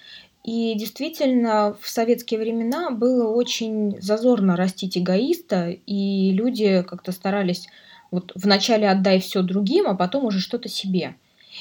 И 0.44 0.74
действительно, 0.74 1.76
в 1.80 1.88
советские 1.88 2.40
времена 2.40 2.90
было 2.90 3.30
очень 3.30 4.00
зазорно 4.00 4.56
растить 4.56 4.96
эгоиста, 4.96 5.70
и 5.70 6.32
люди 6.32 6.82
как-то 6.82 7.12
старались 7.12 7.68
вот 8.10 8.32
вначале 8.34 8.88
отдай 8.88 9.20
все 9.20 9.42
другим, 9.42 9.86
а 9.86 9.94
потом 9.94 10.24
уже 10.24 10.40
что-то 10.40 10.68
себе. 10.68 11.16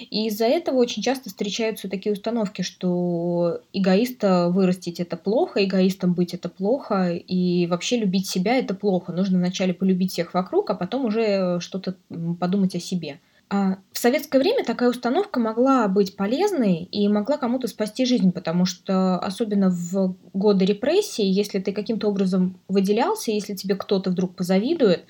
И 0.09 0.27
из-за 0.27 0.45
этого 0.45 0.77
очень 0.77 1.01
часто 1.01 1.29
встречаются 1.29 1.89
такие 1.89 2.13
установки, 2.13 2.61
что 2.61 3.61
эгоиста 3.73 4.49
вырастить 4.49 4.99
это 4.99 5.17
плохо, 5.17 5.63
эгоистом 5.63 6.13
быть 6.13 6.33
это 6.33 6.49
плохо, 6.49 7.13
и 7.13 7.67
вообще 7.67 7.97
любить 7.97 8.27
себя 8.27 8.57
это 8.57 8.73
плохо. 8.73 9.11
Нужно 9.11 9.37
вначале 9.37 9.73
полюбить 9.73 10.11
всех 10.11 10.33
вокруг, 10.33 10.69
а 10.69 10.75
потом 10.75 11.05
уже 11.05 11.59
что-то 11.59 11.95
подумать 12.39 12.75
о 12.75 12.79
себе. 12.79 13.19
А 13.51 13.77
в 13.91 13.97
советское 13.97 14.37
время 14.37 14.63
такая 14.63 14.89
установка 14.89 15.39
могла 15.39 15.87
быть 15.87 16.15
полезной 16.15 16.83
и 16.83 17.07
могла 17.07 17.37
кому-то 17.37 17.67
спасти 17.67 18.05
жизнь, 18.05 18.31
потому 18.31 18.65
что 18.65 19.17
особенно 19.17 19.71
в 19.71 20.15
годы 20.33 20.65
репрессий, 20.65 21.25
если 21.25 21.57
ты 21.57 21.71
каким-то 21.71 22.09
образом 22.09 22.59
выделялся, 22.67 23.31
если 23.31 23.55
тебе 23.55 23.73
кто-то 23.73 24.11
вдруг 24.11 24.35
позавидует, 24.35 25.05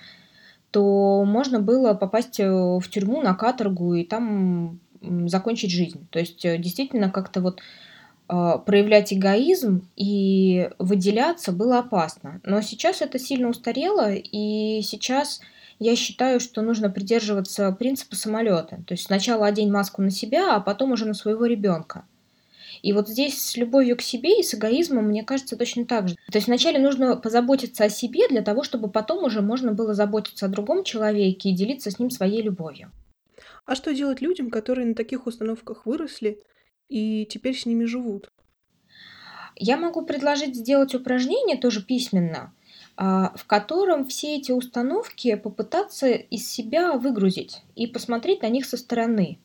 то 0.71 1.23
можно 1.25 1.59
было 1.59 1.93
попасть 1.93 2.39
э, 2.39 2.49
в 2.49 2.83
тюрьму 2.89 3.21
на 3.21 3.33
каторгу 3.33 3.93
и 3.93 4.03
там 4.03 4.79
закончить 5.01 5.71
жизнь. 5.71 6.07
То 6.11 6.19
есть 6.19 6.43
э, 6.45 6.57
действительно 6.57 7.09
как-то 7.09 7.41
вот 7.41 7.61
а, 8.31 8.59
проявлять 8.59 9.11
эгоизм 9.11 9.87
и 9.95 10.69
выделяться 10.77 11.51
было 11.51 11.79
опасно. 11.79 12.39
Но 12.43 12.61
сейчас 12.61 13.01
это 13.01 13.17
сильно 13.17 13.49
устарело, 13.49 14.13
и 14.13 14.81
сейчас 14.83 15.41
я 15.79 15.95
считаю, 15.95 16.39
что 16.39 16.61
нужно 16.61 16.91
придерживаться 16.91 17.71
принципа 17.71 18.15
самолета. 18.15 18.81
То 18.85 18.93
есть 18.93 19.05
сначала 19.05 19.47
одень 19.47 19.71
маску 19.71 20.03
на 20.03 20.11
себя, 20.11 20.55
а 20.55 20.59
потом 20.59 20.91
уже 20.91 21.05
на 21.05 21.15
своего 21.15 21.45
ребенка. 21.45 22.03
И 22.81 22.93
вот 22.93 23.09
здесь 23.09 23.41
с 23.41 23.57
любовью 23.57 23.97
к 23.97 24.01
себе 24.01 24.39
и 24.39 24.43
с 24.43 24.53
эгоизмом, 24.53 25.05
мне 25.05 25.23
кажется, 25.23 25.57
точно 25.57 25.85
так 25.85 26.07
же. 26.07 26.15
То 26.31 26.37
есть 26.37 26.47
вначале 26.47 26.79
нужно 26.79 27.15
позаботиться 27.15 27.83
о 27.83 27.89
себе 27.89 28.27
для 28.27 28.41
того, 28.41 28.63
чтобы 28.63 28.89
потом 28.89 29.23
уже 29.23 29.41
можно 29.41 29.73
было 29.73 29.93
заботиться 29.93 30.45
о 30.45 30.49
другом 30.49 30.83
человеке 30.83 31.49
и 31.49 31.55
делиться 31.55 31.91
с 31.91 31.99
ним 31.99 32.09
своей 32.09 32.41
любовью. 32.41 32.91
А 33.65 33.75
что 33.75 33.93
делать 33.93 34.21
людям, 34.21 34.49
которые 34.49 34.87
на 34.87 34.95
таких 34.95 35.27
установках 35.27 35.85
выросли 35.85 36.39
и 36.87 37.25
теперь 37.29 37.55
с 37.55 37.65
ними 37.65 37.85
живут? 37.85 38.31
Я 39.55 39.77
могу 39.77 40.03
предложить 40.05 40.55
сделать 40.55 40.95
упражнение 40.95 41.57
тоже 41.57 41.83
письменно, 41.83 42.53
а, 42.95 43.33
в 43.35 43.45
котором 43.45 44.07
все 44.07 44.37
эти 44.37 44.51
установки 44.51 45.35
попытаться 45.35 46.07
из 46.07 46.49
себя 46.49 46.93
выгрузить 46.93 47.61
и 47.75 47.85
посмотреть 47.87 48.41
на 48.41 48.49
них 48.49 48.65
со 48.65 48.77
стороны. 48.77 49.39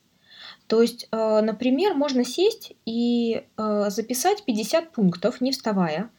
То 0.66 0.80
есть, 0.80 1.08
э, 1.10 1.40
например, 1.40 1.94
можно 1.94 2.24
сесть 2.24 2.72
и 2.86 3.44
э, 3.56 3.84
записать 3.90 4.44
50 4.44 4.92
пунктов, 4.92 5.40
не 5.40 5.52
вставая, 5.52 6.10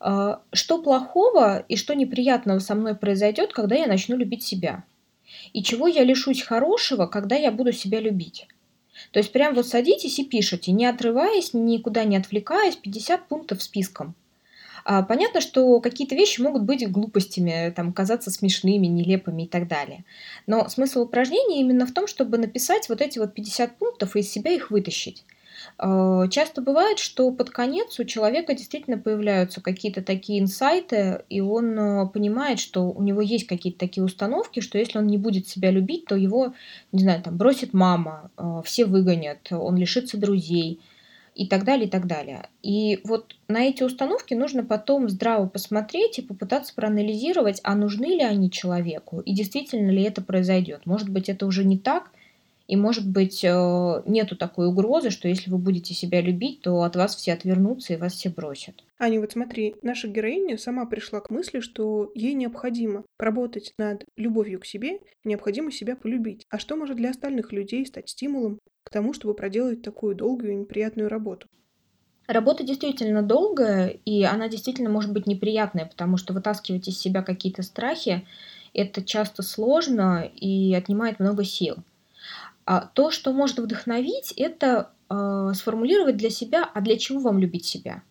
э, 0.00 0.36
что 0.52 0.82
плохого 0.82 1.58
и 1.68 1.76
что 1.76 1.94
неприятного 1.94 2.60
со 2.60 2.74
мной 2.74 2.94
произойдет, 2.94 3.52
когда 3.52 3.74
я 3.74 3.86
начну 3.86 4.16
любить 4.16 4.44
себя. 4.44 4.84
И 5.52 5.62
чего 5.62 5.88
я 5.88 6.04
лишусь 6.04 6.42
хорошего, 6.42 7.06
когда 7.06 7.36
я 7.36 7.50
буду 7.50 7.72
себя 7.72 8.00
любить. 8.00 8.46
То 9.12 9.18
есть 9.18 9.32
прям 9.32 9.54
вот 9.54 9.66
садитесь 9.66 10.18
и 10.18 10.24
пишите, 10.24 10.72
не 10.72 10.86
отрываясь, 10.86 11.54
никуда 11.54 12.04
не 12.04 12.16
отвлекаясь, 12.16 12.76
50 12.76 13.28
пунктов 13.28 13.62
списком. 13.62 14.14
А, 14.84 15.02
понятно, 15.02 15.40
что 15.40 15.80
какие-то 15.80 16.14
вещи 16.14 16.40
могут 16.40 16.62
быть 16.62 16.90
глупостями, 16.90 17.72
там, 17.74 17.92
казаться 17.92 18.30
смешными, 18.30 18.86
нелепыми 18.86 19.44
и 19.44 19.48
так 19.48 19.68
далее. 19.68 20.04
Но 20.46 20.68
смысл 20.68 21.02
упражнения 21.02 21.60
именно 21.60 21.86
в 21.86 21.92
том, 21.92 22.06
чтобы 22.06 22.38
написать 22.38 22.88
вот 22.88 23.00
эти 23.00 23.18
вот 23.18 23.34
50 23.34 23.78
пунктов 23.78 24.16
и 24.16 24.20
из 24.20 24.30
себя 24.30 24.52
их 24.52 24.70
вытащить. 24.70 25.24
А, 25.78 26.28
часто 26.28 26.60
бывает, 26.62 26.98
что 26.98 27.30
под 27.30 27.50
конец 27.50 27.98
у 27.98 28.04
человека 28.04 28.54
действительно 28.54 28.98
появляются 28.98 29.60
какие-то 29.60 30.02
такие 30.02 30.40
инсайты, 30.40 31.22
и 31.28 31.40
он 31.40 31.78
а, 31.78 32.06
понимает, 32.06 32.58
что 32.58 32.90
у 32.90 33.02
него 33.02 33.20
есть 33.20 33.46
какие-то 33.46 33.78
такие 33.78 34.04
установки, 34.04 34.60
что 34.60 34.78
если 34.78 34.98
он 34.98 35.06
не 35.06 35.18
будет 35.18 35.48
себя 35.48 35.70
любить, 35.70 36.06
то 36.06 36.16
его, 36.16 36.54
не 36.92 37.02
знаю, 37.02 37.22
там 37.22 37.36
бросит 37.36 37.72
мама, 37.72 38.30
все 38.64 38.84
выгонят, 38.84 39.48
он 39.50 39.76
лишится 39.76 40.16
друзей, 40.16 40.80
и 41.40 41.46
так 41.46 41.64
далее, 41.64 41.86
и 41.86 41.90
так 41.90 42.06
далее. 42.06 42.50
И 42.62 43.00
вот 43.02 43.34
на 43.48 43.62
эти 43.62 43.82
установки 43.82 44.34
нужно 44.34 44.62
потом 44.62 45.08
здраво 45.08 45.46
посмотреть 45.46 46.18
и 46.18 46.22
попытаться 46.22 46.74
проанализировать, 46.74 47.60
а 47.64 47.74
нужны 47.74 48.08
ли 48.08 48.20
они 48.20 48.50
человеку, 48.50 49.20
и 49.20 49.32
действительно 49.32 49.88
ли 49.90 50.02
это 50.02 50.20
произойдет. 50.20 50.84
Может 50.84 51.08
быть, 51.08 51.30
это 51.30 51.46
уже 51.46 51.64
не 51.64 51.78
так, 51.78 52.10
и, 52.70 52.76
может 52.76 53.04
быть, 53.04 53.42
э, 53.42 54.02
нету 54.06 54.36
такой 54.36 54.68
угрозы, 54.68 55.10
что 55.10 55.26
если 55.26 55.50
вы 55.50 55.58
будете 55.58 55.92
себя 55.92 56.20
любить, 56.20 56.62
то 56.62 56.82
от 56.82 56.94
вас 56.94 57.16
все 57.16 57.32
отвернутся 57.32 57.94
и 57.94 57.96
вас 57.96 58.12
все 58.12 58.30
бросят. 58.30 58.84
Аня, 58.96 59.18
вот 59.18 59.32
смотри, 59.32 59.74
наша 59.82 60.06
героиня 60.06 60.56
сама 60.56 60.86
пришла 60.86 61.20
к 61.20 61.30
мысли, 61.30 61.58
что 61.58 62.12
ей 62.14 62.32
необходимо 62.34 63.02
работать 63.18 63.72
над 63.76 64.04
любовью 64.16 64.60
к 64.60 64.66
себе, 64.66 65.00
необходимо 65.24 65.72
себя 65.72 65.96
полюбить. 65.96 66.46
А 66.48 66.60
что 66.60 66.76
может 66.76 66.96
для 66.96 67.10
остальных 67.10 67.50
людей 67.50 67.84
стать 67.84 68.08
стимулом 68.08 68.60
к 68.84 68.90
тому, 68.90 69.14
чтобы 69.14 69.34
проделать 69.34 69.82
такую 69.82 70.14
долгую 70.14 70.52
и 70.52 70.56
неприятную 70.56 71.08
работу? 71.08 71.48
Работа 72.28 72.62
действительно 72.62 73.22
долгая, 73.22 73.88
и 73.88 74.22
она 74.22 74.48
действительно 74.48 74.90
может 74.90 75.12
быть 75.12 75.26
неприятная, 75.26 75.86
потому 75.86 76.16
что 76.16 76.32
вытаскивать 76.34 76.86
из 76.86 77.00
себя 77.00 77.22
какие-то 77.22 77.64
страхи– 77.64 78.24
это 78.72 79.02
часто 79.02 79.42
сложно 79.42 80.22
и 80.22 80.72
отнимает 80.74 81.18
много 81.18 81.44
сил. 81.44 81.76
А 82.70 82.82
то, 82.82 83.10
что 83.10 83.32
может 83.32 83.58
вдохновить, 83.58 84.30
это 84.36 84.92
э, 85.08 85.52
сформулировать 85.56 86.16
для 86.16 86.30
себя, 86.30 86.70
а 86.72 86.80
для 86.80 86.96
чего 86.98 87.18
вам 87.18 87.40
любить 87.40 87.64
себя. 87.64 88.04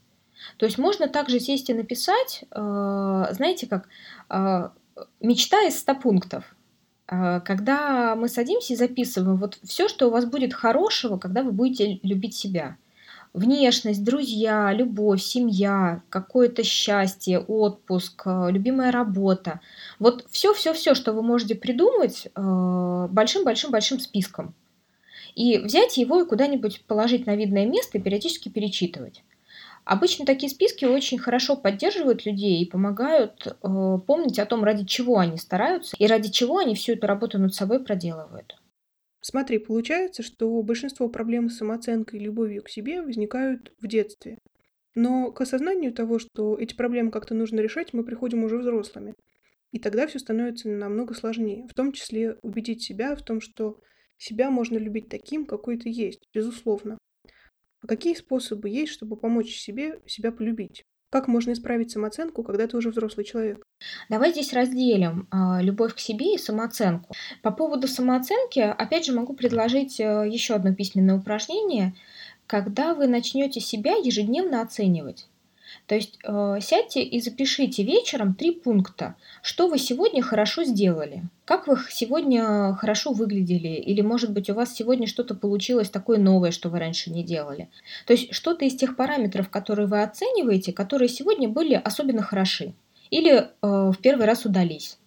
То 0.57 0.65
есть 0.65 0.77
можно 0.77 1.07
также 1.07 1.39
сесть 1.39 1.69
и 1.69 1.73
написать, 1.73 2.43
э, 2.51 3.25
знаете 3.31 3.67
как, 3.67 3.87
мечта 5.21 5.61
из 5.65 5.79
100 5.79 5.95
пунктов. 5.95 6.55
Когда 7.05 8.15
мы 8.17 8.27
садимся 8.27 8.73
и 8.73 8.75
записываем 8.75 9.37
вот 9.37 9.57
все, 9.63 9.87
что 9.87 10.07
у 10.07 10.11
вас 10.11 10.25
будет 10.25 10.53
хорошего, 10.53 11.17
когда 11.17 11.41
вы 11.41 11.53
будете 11.53 12.01
любить 12.03 12.35
себя. 12.35 12.75
Внешность, 13.33 14.03
друзья, 14.03 14.73
любовь, 14.73 15.21
семья, 15.21 16.01
какое-то 16.09 16.63
счастье, 16.63 17.39
отпуск, 17.39 18.23
любимая 18.25 18.91
работа. 18.91 19.59
Вот 19.99 20.25
все-все-все, 20.31 20.95
что 20.95 21.13
вы 21.13 21.21
можете 21.21 21.55
придумать 21.55 22.27
большим-большим-большим 22.35 23.99
списком. 23.99 24.55
И 25.35 25.59
взять 25.59 25.97
его 25.97 26.21
и 26.21 26.25
куда-нибудь 26.25 26.83
положить 26.87 27.27
на 27.27 27.35
видное 27.35 27.65
место 27.65 27.97
и 27.97 28.01
периодически 28.01 28.49
перечитывать. 28.49 29.23
Обычно 29.85 30.25
такие 30.25 30.49
списки 30.49 30.85
очень 30.85 31.17
хорошо 31.17 31.55
поддерживают 31.55 32.25
людей 32.25 32.61
и 32.61 32.65
помогают 32.65 33.47
э, 33.47 33.97
помнить 34.05 34.37
о 34.37 34.45
том, 34.45 34.63
ради 34.63 34.85
чего 34.85 35.17
они 35.17 35.37
стараются 35.37 35.95
и 35.97 36.05
ради 36.05 36.29
чего 36.29 36.57
они 36.57 36.75
всю 36.75 36.93
эту 36.93 37.07
работу 37.07 37.39
над 37.39 37.55
собой 37.55 37.79
проделывают. 37.79 38.58
Смотри, 39.21 39.57
получается, 39.59 40.23
что 40.23 40.61
большинство 40.61 41.09
проблем 41.09 41.49
с 41.49 41.57
самооценкой 41.57 42.19
и 42.19 42.23
любовью 42.23 42.63
к 42.63 42.69
себе 42.69 43.01
возникают 43.01 43.73
в 43.79 43.87
детстве. 43.87 44.37
Но 44.95 45.31
к 45.31 45.41
осознанию 45.41 45.93
того, 45.93 46.19
что 46.19 46.57
эти 46.57 46.75
проблемы 46.75 47.11
как-то 47.11 47.35
нужно 47.35 47.59
решать, 47.59 47.93
мы 47.93 48.03
приходим 48.03 48.43
уже 48.43 48.57
взрослыми. 48.57 49.15
И 49.71 49.79
тогда 49.79 50.07
все 50.07 50.19
становится 50.19 50.69
намного 50.69 51.13
сложнее. 51.13 51.67
В 51.69 51.73
том 51.73 51.91
числе 51.91 52.37
убедить 52.41 52.83
себя 52.83 53.15
в 53.15 53.23
том, 53.23 53.41
что 53.41 53.79
себя 54.17 54.49
можно 54.51 54.77
любить 54.77 55.09
таким, 55.09 55.45
какой 55.45 55.77
ты 55.77 55.89
есть, 55.89 56.27
безусловно. 56.33 56.97
А 57.81 57.87
какие 57.87 58.15
способы 58.15 58.69
есть, 58.69 58.93
чтобы 58.93 59.17
помочь 59.17 59.55
себе 59.57 60.01
себя 60.07 60.31
полюбить? 60.31 60.83
Как 61.09 61.27
можно 61.27 61.53
исправить 61.53 61.91
самооценку, 61.91 62.43
когда 62.43 62.67
ты 62.67 62.77
уже 62.77 62.91
взрослый 62.91 63.25
человек? 63.25 63.63
Давай 64.09 64.31
здесь 64.31 64.53
разделим 64.53 65.27
э, 65.31 65.63
любовь 65.63 65.95
к 65.95 65.99
себе 65.99 66.35
и 66.35 66.37
самооценку. 66.37 67.15
По 67.41 67.51
поводу 67.51 67.87
самооценки, 67.87 68.59
опять 68.59 69.05
же, 69.05 69.13
могу 69.13 69.33
предложить 69.33 69.99
э, 69.99 70.27
еще 70.29 70.53
одно 70.53 70.73
письменное 70.75 71.15
упражнение, 71.15 71.95
когда 72.45 72.93
вы 72.93 73.07
начнете 73.07 73.59
себя 73.59 73.95
ежедневно 73.95 74.61
оценивать. 74.61 75.27
То 75.87 75.95
есть 75.95 76.19
э, 76.23 76.59
сядьте 76.61 77.01
и 77.01 77.19
запишите 77.19 77.83
вечером 77.83 78.35
три 78.35 78.51
пункта, 78.51 79.15
что 79.41 79.67
вы 79.67 79.79
сегодня 79.79 80.21
хорошо 80.21 80.63
сделали, 80.63 81.23
как 81.45 81.67
вы 81.67 81.77
сегодня 81.89 82.75
хорошо 82.75 83.11
выглядели, 83.11 83.69
или, 83.69 84.01
может 84.01 84.31
быть, 84.31 84.49
у 84.49 84.53
вас 84.53 84.73
сегодня 84.73 85.07
что-то 85.07 85.33
получилось 85.33 85.89
такое 85.89 86.19
новое, 86.19 86.51
что 86.51 86.69
вы 86.69 86.79
раньше 86.79 87.11
не 87.11 87.23
делали. 87.23 87.69
То 88.05 88.13
есть 88.13 88.33
что-то 88.33 88.65
из 88.65 88.75
тех 88.75 88.95
параметров, 88.95 89.49
которые 89.49 89.87
вы 89.87 90.03
оцениваете, 90.03 90.73
которые 90.73 91.09
сегодня 91.09 91.49
были 91.49 91.73
особенно 91.73 92.21
хороши. 92.21 92.73
или 93.09 93.31
э, 93.31 93.47
в 93.61 93.97
первый 94.01 94.25
раз 94.27 94.45
удались, 94.45 94.97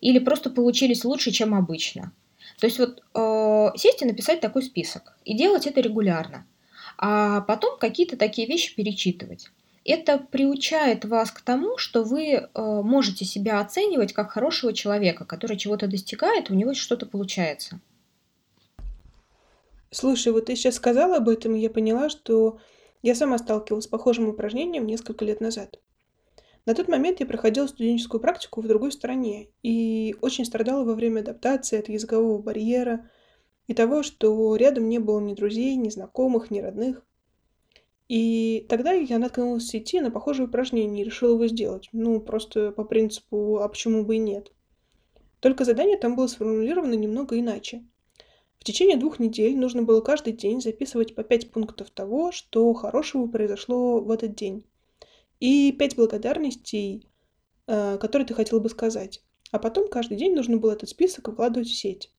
или 0.00 0.18
просто 0.18 0.50
получились 0.50 1.04
лучше, 1.04 1.30
чем 1.30 1.54
обычно. 1.54 2.12
То 2.58 2.66
есть 2.66 2.78
вот 2.78 3.02
э, 3.14 3.76
сесть 3.76 4.02
и 4.02 4.06
написать 4.06 4.40
такой 4.40 4.62
список 4.62 5.16
и 5.24 5.36
делать 5.36 5.66
это 5.66 5.80
регулярно, 5.80 6.46
а 6.98 7.40
потом 7.42 7.78
какие-то 7.78 8.16
такие 8.16 8.46
вещи 8.46 8.74
перечитывать. 8.74 9.50
Это 9.84 10.18
приучает 10.18 11.04
вас 11.04 11.32
к 11.32 11.40
тому, 11.40 11.76
что 11.76 12.04
вы 12.04 12.32
э, 12.32 12.48
можете 12.54 13.24
себя 13.24 13.60
оценивать 13.60 14.12
как 14.12 14.30
хорошего 14.30 14.72
человека, 14.72 15.24
который 15.24 15.56
чего-то 15.56 15.88
достигает, 15.88 16.50
у 16.50 16.54
него 16.54 16.72
что-то 16.74 17.06
получается. 17.06 17.80
Слушай, 19.90 20.32
вот 20.32 20.46
ты 20.46 20.56
сейчас 20.56 20.76
сказала 20.76 21.16
об 21.16 21.28
этом, 21.28 21.56
и 21.56 21.60
я 21.60 21.68
поняла, 21.68 22.08
что 22.08 22.58
я 23.02 23.14
сама 23.16 23.38
сталкивалась 23.38 23.84
с 23.84 23.88
похожим 23.88 24.28
упражнением 24.28 24.86
несколько 24.86 25.24
лет 25.24 25.40
назад. 25.40 25.80
На 26.64 26.74
тот 26.74 26.86
момент 26.86 27.18
я 27.18 27.26
проходила 27.26 27.66
студенческую 27.66 28.20
практику 28.20 28.60
в 28.60 28.68
другой 28.68 28.92
стране 28.92 29.48
и 29.64 30.14
очень 30.20 30.44
страдала 30.44 30.84
во 30.84 30.94
время 30.94 31.20
адаптации 31.20 31.78
от 31.78 31.88
языкового 31.88 32.40
барьера 32.40 33.10
и 33.66 33.74
того, 33.74 34.04
что 34.04 34.54
рядом 34.54 34.88
не 34.88 35.00
было 35.00 35.18
ни 35.18 35.34
друзей, 35.34 35.74
ни 35.74 35.88
знакомых, 35.88 36.52
ни 36.52 36.60
родных. 36.60 37.02
И 38.12 38.66
тогда 38.68 38.92
я 38.92 39.18
наткнулась 39.18 39.64
в 39.64 39.70
сети 39.70 39.98
на 39.98 40.10
похожее 40.10 40.46
упражнение 40.46 41.00
и 41.00 41.04
решила 41.06 41.32
его 41.32 41.46
сделать. 41.46 41.88
Ну, 41.92 42.20
просто 42.20 42.70
по 42.70 42.84
принципу 42.84 43.60
«а 43.60 43.68
почему 43.70 44.04
бы 44.04 44.16
и 44.16 44.18
нет?». 44.18 44.52
Только 45.40 45.64
задание 45.64 45.96
там 45.96 46.14
было 46.14 46.26
сформулировано 46.26 46.92
немного 46.92 47.40
иначе. 47.40 47.82
В 48.58 48.64
течение 48.64 48.98
двух 48.98 49.18
недель 49.18 49.56
нужно 49.56 49.82
было 49.82 50.02
каждый 50.02 50.34
день 50.34 50.60
записывать 50.60 51.14
по 51.14 51.22
пять 51.22 51.50
пунктов 51.50 51.88
того, 51.88 52.32
что 52.32 52.70
хорошего 52.74 53.26
произошло 53.28 53.98
в 54.02 54.10
этот 54.10 54.34
день 54.34 54.66
и 55.40 55.72
пять 55.72 55.96
благодарностей, 55.96 57.08
э, 57.66 57.96
которые 57.96 58.26
ты 58.26 58.34
хотел 58.34 58.60
бы 58.60 58.68
сказать. 58.68 59.22
А 59.52 59.58
потом 59.58 59.88
каждый 59.88 60.18
день 60.18 60.34
нужно 60.34 60.58
было 60.58 60.72
этот 60.72 60.90
список 60.90 61.28
выкладывать 61.28 61.68
в 61.68 61.74
сеть. 61.74 62.10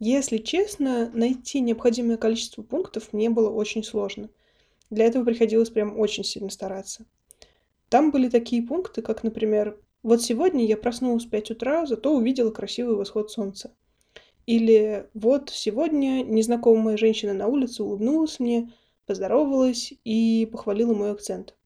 Если 0.00 0.38
честно, 0.38 1.08
найти 1.14 1.60
необходимое 1.60 2.16
количество 2.16 2.64
пунктов 2.64 3.12
мне 3.12 3.30
было 3.30 3.50
очень 3.50 3.84
сложно. 3.84 4.30
Для 4.90 5.06
этого 5.06 5.24
приходилось 5.24 5.70
прям 5.70 5.98
очень 5.98 6.24
сильно 6.24 6.50
стараться. 6.50 7.06
Там 7.88 8.10
были 8.10 8.28
такие 8.28 8.62
пункты, 8.62 9.02
как, 9.02 9.22
например, 9.22 9.78
«Вот 10.02 10.22
сегодня 10.22 10.64
я 10.64 10.76
проснулась 10.76 11.24
в 11.24 11.30
5 11.30 11.52
утра, 11.52 11.86
зато 11.86 12.14
увидела 12.14 12.50
красивый 12.50 12.96
восход 12.96 13.30
солнца». 13.30 13.72
Или 14.46 15.08
«Вот 15.14 15.50
сегодня 15.50 16.22
незнакомая 16.22 16.96
женщина 16.96 17.32
на 17.32 17.46
улице 17.48 17.82
улыбнулась 17.82 18.38
мне, 18.38 18.72
поздоровалась 19.06 19.92
и 20.04 20.48
похвалила 20.50 20.94
мой 20.94 21.10
акцент». 21.12 21.56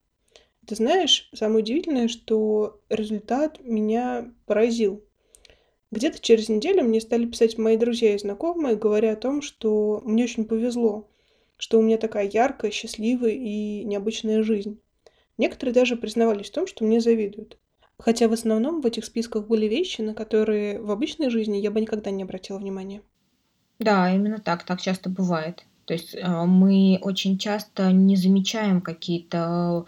Ты 0.67 0.75
знаешь, 0.75 1.29
самое 1.33 1.63
удивительное, 1.63 2.07
что 2.07 2.79
результат 2.89 3.59
меня 3.63 4.31
поразил. 4.45 5.03
Где-то 5.91 6.19
через 6.19 6.49
неделю 6.49 6.83
мне 6.83 7.01
стали 7.01 7.25
писать 7.25 7.57
мои 7.57 7.77
друзья 7.77 8.13
и 8.13 8.19
знакомые, 8.19 8.75
говоря 8.75 9.13
о 9.13 9.17
том, 9.17 9.41
что 9.41 10.01
мне 10.05 10.23
очень 10.23 10.45
повезло, 10.45 11.09
что 11.61 11.77
у 11.77 11.83
меня 11.83 11.99
такая 11.99 12.27
яркая, 12.27 12.71
счастливая 12.71 13.33
и 13.33 13.83
необычная 13.83 14.41
жизнь. 14.41 14.79
Некоторые 15.37 15.75
даже 15.75 15.95
признавались 15.95 16.49
в 16.49 16.53
том, 16.53 16.65
что 16.65 16.83
мне 16.83 16.99
завидуют. 16.99 17.59
Хотя 17.99 18.27
в 18.27 18.33
основном 18.33 18.81
в 18.81 18.85
этих 18.87 19.05
списках 19.05 19.45
были 19.45 19.67
вещи, 19.67 20.01
на 20.01 20.15
которые 20.15 20.81
в 20.81 20.89
обычной 20.89 21.29
жизни 21.29 21.57
я 21.57 21.69
бы 21.69 21.79
никогда 21.79 22.09
не 22.09 22.23
обратила 22.23 22.57
внимания. 22.57 23.03
Да, 23.77 24.11
именно 24.11 24.39
так, 24.39 24.63
так 24.63 24.81
часто 24.81 25.11
бывает. 25.11 25.63
То 25.85 25.93
есть 25.93 26.15
э, 26.15 26.27
мы 26.45 26.97
очень 27.03 27.37
часто 27.37 27.91
не 27.91 28.15
замечаем 28.15 28.81
какие-то 28.81 29.85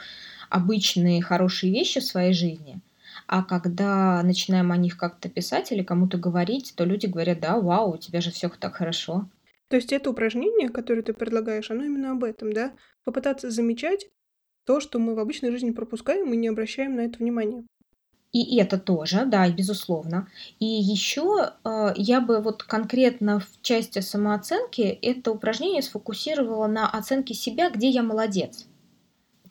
обычные 0.52 1.24
хорошие 1.24 1.74
вещи 1.74 2.02
в 2.02 2.06
своей 2.06 2.34
жизни, 2.34 2.82
а 3.26 3.42
когда 3.42 4.22
начинаем 4.22 4.72
о 4.72 4.78
них 4.78 4.96
как-то 4.96 5.28
писать 5.28 5.72
или 5.72 5.82
кому-то 5.82 6.20
говорить, 6.20 6.74
то 6.76 6.86
люди 6.86 7.08
говорят, 7.08 7.40
да, 7.40 7.60
вау, 7.60 7.94
у 7.94 7.98
тебя 7.98 8.22
же 8.22 8.30
все 8.30 8.48
так 8.50 8.76
хорошо. 8.76 9.28
То 9.70 9.76
есть 9.78 9.92
это 9.92 10.10
упражнение, 10.10 10.70
которое 10.70 11.02
ты 11.02 11.14
предлагаешь, 11.14 11.72
оно 11.72 11.84
именно 11.84 12.12
об 12.12 12.24
этом, 12.24 12.54
да? 12.54 12.74
Попытаться 13.04 13.50
замечать 13.50 14.10
то, 14.66 14.80
что 14.80 15.00
мы 15.00 15.16
в 15.16 15.20
обычной 15.20 15.52
жизни 15.52 15.72
пропускаем 15.72 16.34
и 16.34 16.38
не 16.38 16.48
обращаем 16.48 16.96
на 16.96 17.02
это 17.02 17.20
внимания. 17.20 17.64
И 18.34 18.58
это 18.58 18.80
тоже, 18.80 19.26
да, 19.26 19.48
безусловно. 19.50 20.28
И 20.60 20.66
еще 20.66 21.52
э, 21.64 21.94
я 21.96 22.20
бы 22.20 22.42
вот 22.42 22.64
конкретно 22.64 23.40
в 23.40 23.62
части 23.62 24.00
самооценки 24.00 24.82
это 24.82 25.32
упражнение 25.32 25.84
сфокусировала 25.84 26.66
на 26.66 26.90
оценке 26.90 27.36
себя, 27.36 27.70
где 27.70 27.90
я 27.90 28.02
молодец. 28.02 28.66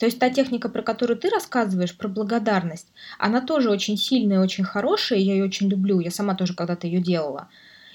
То 0.00 0.06
есть 0.06 0.18
та 0.18 0.30
техника, 0.30 0.68
про 0.68 0.82
которую 0.82 1.16
ты 1.16 1.30
рассказываешь, 1.30 1.96
про 1.96 2.08
благодарность, 2.08 2.88
она 3.20 3.40
тоже 3.40 3.70
очень 3.70 3.96
сильная 3.96 4.40
очень 4.40 4.64
хорошая, 4.64 5.20
я 5.20 5.34
ее 5.34 5.44
очень 5.44 5.68
люблю, 5.68 6.00
я 6.00 6.10
сама 6.10 6.34
тоже 6.34 6.54
когда-то 6.54 6.88
ее 6.88 7.00
делала. 7.00 7.48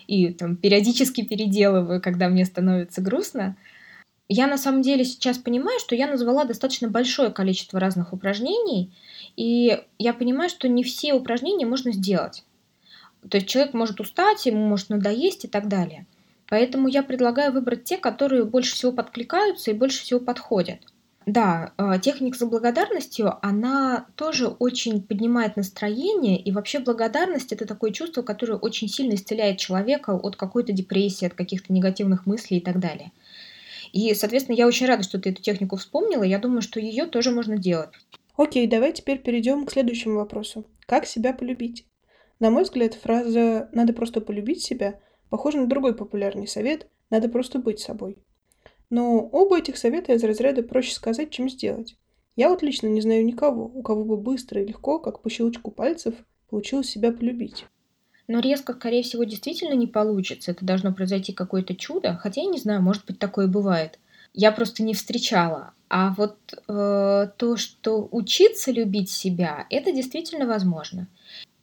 И 0.08 0.34
там 0.34 0.56
периодически 0.56 1.24
переделываю, 1.24 2.02
когда 2.02 2.30
мне 2.30 2.46
становится 2.46 3.02
грустно. 3.02 3.58
Я 4.30 4.48
на 4.48 4.58
самом 4.58 4.82
деле 4.82 5.06
сейчас 5.06 5.38
понимаю, 5.38 5.80
что 5.80 5.96
я 5.96 6.08
назвала 6.08 6.46
достаточно 6.46 6.90
большое 6.90 7.30
количество 7.30 7.80
разных 7.80 8.12
упражнений, 8.12 8.94
и 9.38 9.82
я 10.00 10.14
понимаю, 10.14 10.50
что 10.50 10.68
не 10.68 10.84
все 10.84 11.14
упражнения 11.14 11.66
можно 11.66 11.94
сделать. 11.94 12.44
То 13.30 13.38
есть 13.38 13.48
человек 13.48 13.74
может 13.74 14.00
устать, 14.00 14.46
ему 14.46 14.66
может 14.68 14.90
надоесть 14.90 15.46
и 15.46 15.48
так 15.48 15.68
далее. 15.68 16.06
Поэтому 16.50 16.88
я 16.88 17.04
предлагаю 17.04 17.52
выбрать 17.52 17.84
те, 17.84 17.98
которые 17.98 18.46
больше 18.46 18.74
всего 18.74 18.92
подкликаются 18.92 19.72
и 19.72 19.76
больше 19.76 20.02
всего 20.02 20.20
подходят. 20.20 20.80
Да, 21.28 21.74
а, 21.76 22.00
техника 22.00 22.38
за 22.38 22.46
благодарностью, 22.46 23.34
она 23.46 24.08
тоже 24.16 24.48
очень 24.48 25.04
поднимает 25.04 25.58
настроение, 25.58 26.40
и 26.40 26.54
вообще 26.54 26.80
благодарность 26.80 27.52
это 27.52 27.66
такое 27.66 27.92
чувство, 27.92 28.22
которое 28.22 28.58
очень 28.58 28.88
сильно 28.88 29.16
исцеляет 29.16 29.58
человека 29.58 30.12
от 30.12 30.38
какой-то 30.38 30.72
депрессии, 30.72 31.26
от 31.26 31.34
каких-то 31.34 31.74
негативных 31.74 32.26
мыслей 32.28 32.60
и 32.60 32.62
так 32.62 32.80
далее. 32.80 33.12
И, 33.92 34.14
соответственно, 34.14 34.56
я 34.56 34.68
очень 34.68 34.88
рада, 34.88 35.04
что 35.04 35.20
ты 35.20 35.32
эту 35.32 35.42
технику 35.42 35.76
вспомнила. 35.76 36.24
Я 36.24 36.40
думаю, 36.40 36.62
что 36.62 36.80
ее 36.80 37.06
тоже 37.08 37.32
можно 37.32 37.58
делать. 37.58 37.90
Окей, 38.38 38.66
давай 38.66 38.94
теперь 38.94 39.18
перейдем 39.18 39.66
к 39.66 39.72
следующему 39.72 40.16
вопросу. 40.16 40.66
Как 40.86 41.06
себя 41.06 41.34
полюбить? 41.34 41.86
На 42.40 42.52
мой 42.52 42.64
взгляд, 42.64 42.94
фраза 42.94 43.68
«надо 43.74 43.92
просто 43.92 44.22
полюбить 44.22 44.64
себя» 44.64 44.98
похожа 45.30 45.58
на 45.58 45.68
другой 45.68 45.94
популярный 45.94 46.48
совет 46.48 46.88
«надо 47.10 47.28
просто 47.28 47.60
быть 47.60 47.82
собой». 47.82 48.18
Но 48.90 49.20
оба 49.20 49.60
этих 49.60 49.78
совета 49.78 50.14
из 50.14 50.24
разряда 50.24 50.64
проще 50.64 50.94
сказать, 50.94 51.30
чем 51.30 51.50
сделать. 51.50 51.96
Я 52.36 52.50
вот 52.50 52.62
лично 52.62 52.88
не 52.88 53.02
знаю 53.02 53.26
никого, 53.26 53.66
у 53.66 53.82
кого 53.82 54.06
бы 54.06 54.16
быстро 54.16 54.62
и 54.62 54.68
легко, 54.68 55.00
как 55.00 55.22
по 55.22 55.30
щелчку 55.30 55.72
пальцев, 55.72 56.14
получилось 56.50 56.90
себя 56.90 57.12
полюбить. 57.12 57.66
Но 58.28 58.40
резко, 58.40 58.74
скорее 58.74 59.04
всего, 59.04 59.24
действительно 59.24 59.74
не 59.74 59.88
получится. 59.88 60.52
Это 60.52 60.66
должно 60.66 60.94
произойти 60.94 61.34
какое-то 61.34 61.76
чудо. 61.76 62.16
Хотя 62.22 62.42
я 62.42 62.48
не 62.48 62.60
знаю, 62.60 62.82
может 62.82 63.06
быть, 63.06 63.20
такое 63.20 63.48
бывает. 63.48 64.00
Я 64.34 64.52
просто 64.52 64.84
не 64.84 64.94
встречала. 64.94 65.74
А 65.90 66.14
вот 66.18 66.38
э, 66.68 67.30
то, 67.38 67.58
что 67.58 68.08
учиться 68.12 68.72
любить 68.72 69.10
себя, 69.10 69.66
это 69.70 69.92
действительно 69.94 70.46
возможно. 70.46 71.08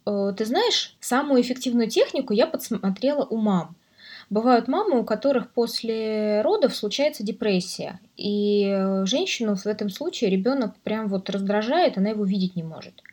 Э, 0.05 0.33
ты 0.35 0.45
знаешь, 0.45 0.97
самую 0.99 1.41
эффективную 1.41 1.89
технику 1.89 2.33
я 2.33 2.47
подсмотрела 2.47 3.23
у 3.23 3.37
мам. 3.37 3.75
Бывают 4.29 4.67
мамы, 4.67 4.99
у 4.99 5.03
которых 5.03 5.51
после 5.51 6.41
родов 6.41 6.75
случается 6.75 7.23
депрессия, 7.23 7.99
и 8.17 8.65
э, 8.67 9.05
женщину 9.05 9.55
в 9.55 9.67
этом 9.67 9.89
случае 9.89 10.31
ребенок 10.31 10.75
прям 10.83 11.07
вот 11.07 11.29
раздражает, 11.29 11.97
она 11.97 12.09
его 12.09 12.25
видеть 12.25 12.55
не 12.55 12.63
может. 12.63 13.03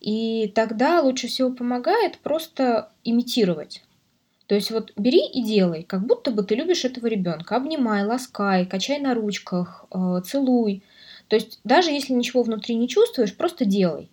И 0.00 0.52
тогда 0.54 1.00
лучше 1.00 1.28
всего 1.28 1.50
помогает 1.50 2.18
просто 2.18 2.90
имитировать. 3.04 3.82
То 4.46 4.54
есть 4.54 4.70
вот 4.70 4.92
бери 4.96 5.26
и 5.26 5.42
делай, 5.42 5.82
как 5.82 6.06
будто 6.06 6.30
бы 6.30 6.42
ты 6.42 6.54
любишь 6.54 6.84
этого 6.84 7.06
ребенка. 7.06 7.56
Обнимай, 7.56 8.04
ласкай, 8.04 8.66
качай 8.66 8.98
на 8.98 9.14
ручках, 9.14 9.86
э, 9.90 10.20
целуй. 10.24 10.82
То 11.28 11.36
есть 11.36 11.60
даже 11.64 11.90
если 11.90 12.12
ничего 12.12 12.42
внутри 12.42 12.74
не 12.74 12.88
чувствуешь, 12.88 13.36
просто 13.36 13.64
делай. 13.64 14.10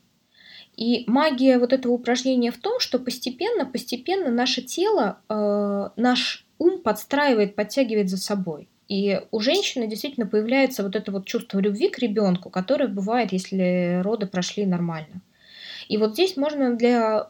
И 0.75 1.05
магия 1.07 1.57
вот 1.57 1.73
этого 1.73 1.93
упражнения 1.93 2.51
в 2.51 2.57
том, 2.57 2.79
что 2.79 2.99
постепенно, 2.99 3.65
постепенно 3.65 4.29
наше 4.29 4.61
тело, 4.61 5.19
э, 5.29 5.89
наш 5.95 6.45
ум 6.59 6.81
подстраивает, 6.81 7.55
подтягивает 7.55 8.09
за 8.09 8.17
собой. 8.17 8.67
И 8.87 9.21
у 9.31 9.39
женщины 9.39 9.87
действительно 9.87 10.27
появляется 10.27 10.83
вот 10.83 10.95
это 10.95 11.11
вот 11.11 11.25
чувство 11.25 11.59
любви 11.59 11.89
к 11.89 11.99
ребенку, 11.99 12.49
которое 12.49 12.87
бывает, 12.87 13.31
если 13.31 14.01
роды 14.03 14.27
прошли 14.27 14.65
нормально. 14.65 15.21
И 15.87 15.97
вот 15.97 16.13
здесь 16.13 16.35
можно 16.35 16.75
для 16.75 17.29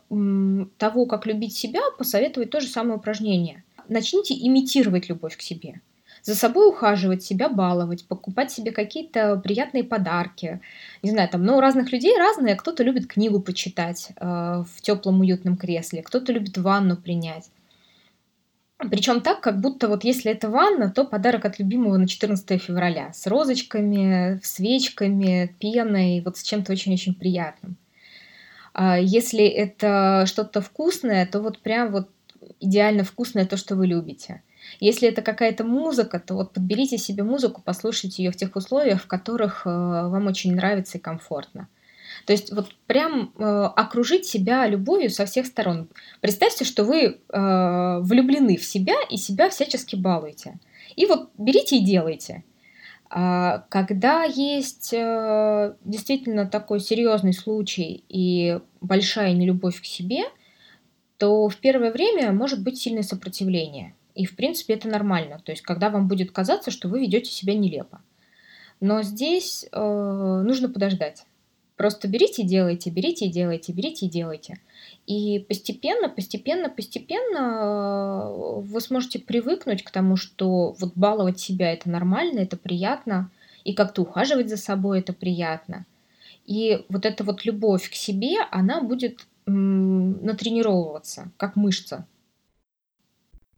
того, 0.78 1.06
как 1.06 1.26
любить 1.26 1.56
себя, 1.56 1.82
посоветовать 1.98 2.50
то 2.50 2.60
же 2.60 2.68
самое 2.68 2.98
упражнение. 2.98 3.64
Начните 3.88 4.34
имитировать 4.34 5.08
любовь 5.08 5.38
к 5.38 5.42
себе 5.42 5.82
за 6.26 6.34
собой 6.34 6.70
ухаживать, 6.70 7.24
себя 7.24 7.50
баловать, 7.50 8.08
покупать 8.08 8.52
себе 8.52 8.72
какие-то 8.72 9.36
приятные 9.38 9.84
подарки. 9.84 10.60
Не 11.04 11.12
знаю, 11.12 11.30
там, 11.30 11.46
ну, 11.46 11.58
у 11.58 11.60
разных 11.60 11.92
людей 11.92 12.18
разные. 12.18 12.56
Кто-то 12.56 12.84
любит 12.84 13.06
книгу 13.06 13.40
почитать 13.40 14.10
э, 14.16 14.64
в 14.68 14.82
теплом 14.82 15.20
уютном 15.20 15.56
кресле, 15.56 16.02
кто-то 16.02 16.34
любит 16.34 16.58
ванну 16.58 16.98
принять. 16.98 17.52
Причем 18.78 19.22
так, 19.22 19.40
как 19.42 19.62
будто 19.62 19.88
вот 19.88 20.04
если 20.04 20.32
это 20.32 20.50
ванна, 20.50 20.90
то 20.90 21.06
подарок 21.06 21.46
от 21.46 21.60
любимого 21.60 21.96
на 21.98 22.08
14 22.08 22.60
февраля. 22.60 23.14
С 23.14 23.28
розочками, 23.28 24.40
свечками, 24.42 25.56
пеной, 25.60 26.22
вот 26.26 26.38
с 26.38 26.44
чем-то 26.44 26.72
очень-очень 26.72 27.14
приятным. 27.14 27.78
А 28.74 28.98
если 28.98 29.46
это 29.46 30.26
что-то 30.26 30.60
вкусное, 30.60 31.28
то 31.28 31.40
вот 31.40 31.60
прям 31.60 31.92
вот 31.92 32.10
идеально 32.66 33.04
вкусное 33.04 33.46
то, 33.46 33.58
что 33.58 33.76
вы 33.76 33.88
любите. 33.88 34.42
Если 34.80 35.08
это 35.08 35.22
какая-то 35.22 35.64
музыка, 35.64 36.20
то 36.20 36.34
вот 36.34 36.54
подберите 36.54 36.98
себе 36.98 37.24
музыку, 37.24 37.62
послушайте 37.64 38.24
ее 38.24 38.32
в 38.32 38.36
тех 38.36 38.56
условиях, 38.56 39.02
в 39.02 39.08
которых 39.08 39.66
э, 39.66 39.70
вам 39.70 40.28
очень 40.28 40.56
нравится 40.56 40.98
и 40.98 41.02
комфортно. 41.02 41.68
То 42.26 42.34
есть 42.34 42.52
вот 42.52 42.74
прям 42.88 43.32
э, 43.38 43.44
окружить 43.44 44.26
себя 44.26 44.68
любовью 44.68 45.10
со 45.10 45.26
всех 45.26 45.46
сторон. 45.46 45.90
Представьте, 46.22 46.66
что 46.66 46.84
вы 46.84 47.02
э, 47.04 48.00
влюблены 48.02 48.58
в 48.58 48.64
себя 48.64 48.96
и 49.10 49.18
себя 49.18 49.50
всячески 49.50 49.96
балуете. 49.96 50.58
И 50.96 51.06
вот 51.06 51.30
берите 51.38 51.78
и 51.78 51.86
делайте. 51.86 52.44
А 53.10 53.66
когда 53.70 54.24
есть 54.24 54.94
э, 54.94 55.76
действительно 55.84 56.48
такой 56.48 56.80
серьезный 56.80 57.34
случай 57.34 58.04
и 58.10 58.60
большая 58.82 59.34
нелюбовь 59.34 59.80
к 59.80 59.86
себе, 59.86 60.24
то 61.18 61.48
в 61.48 61.58
первое 61.58 61.92
время 61.92 62.32
может 62.32 62.62
быть 62.62 62.78
сильное 62.78 63.04
сопротивление. 63.04 63.96
И, 64.16 64.26
в 64.26 64.36
принципе, 64.36 64.74
это 64.74 64.88
нормально. 64.88 65.42
То 65.44 65.52
есть, 65.52 65.62
когда 65.62 65.90
вам 65.90 66.08
будет 66.08 66.32
казаться, 66.32 66.72
что 66.72 66.88
вы 66.88 67.02
ведете 67.02 67.32
себя 67.32 67.54
нелепо. 67.54 68.02
Но 68.80 69.02
здесь 69.02 69.66
э, 69.72 70.42
нужно 70.46 70.70
подождать. 70.70 71.26
Просто 71.76 72.08
берите 72.08 72.44
и 72.44 72.46
делайте, 72.46 72.90
берите 72.90 73.26
и 73.26 73.30
делайте, 73.30 73.74
берите 73.74 74.06
и 74.06 74.10
делайте. 74.10 74.60
И 75.08 75.40
постепенно, 75.40 76.08
постепенно, 76.08 76.70
постепенно 76.70 77.38
э, 77.38 78.62
вы 78.62 78.80
сможете 78.80 79.20
привыкнуть 79.20 79.84
к 79.84 79.92
тому, 79.92 80.16
что 80.16 80.76
вот 80.80 80.94
баловать 80.96 81.40
себя 81.40 81.74
это 81.74 81.90
нормально, 81.90 82.40
это 82.40 82.56
приятно, 82.56 83.30
и 83.66 83.74
как-то 83.74 84.04
ухаживать 84.04 84.50
за 84.50 84.58
собой 84.58 85.00
это 85.00 85.12
приятно. 85.12 85.86
И 86.46 86.86
вот 86.90 87.06
эта 87.06 87.24
вот 87.24 87.44
любовь 87.44 87.90
к 87.90 87.94
себе, 87.94 88.38
она 88.52 88.82
будет 88.82 89.26
натренировываться, 89.46 91.32
как 91.38 91.56
мышца. 91.56 92.08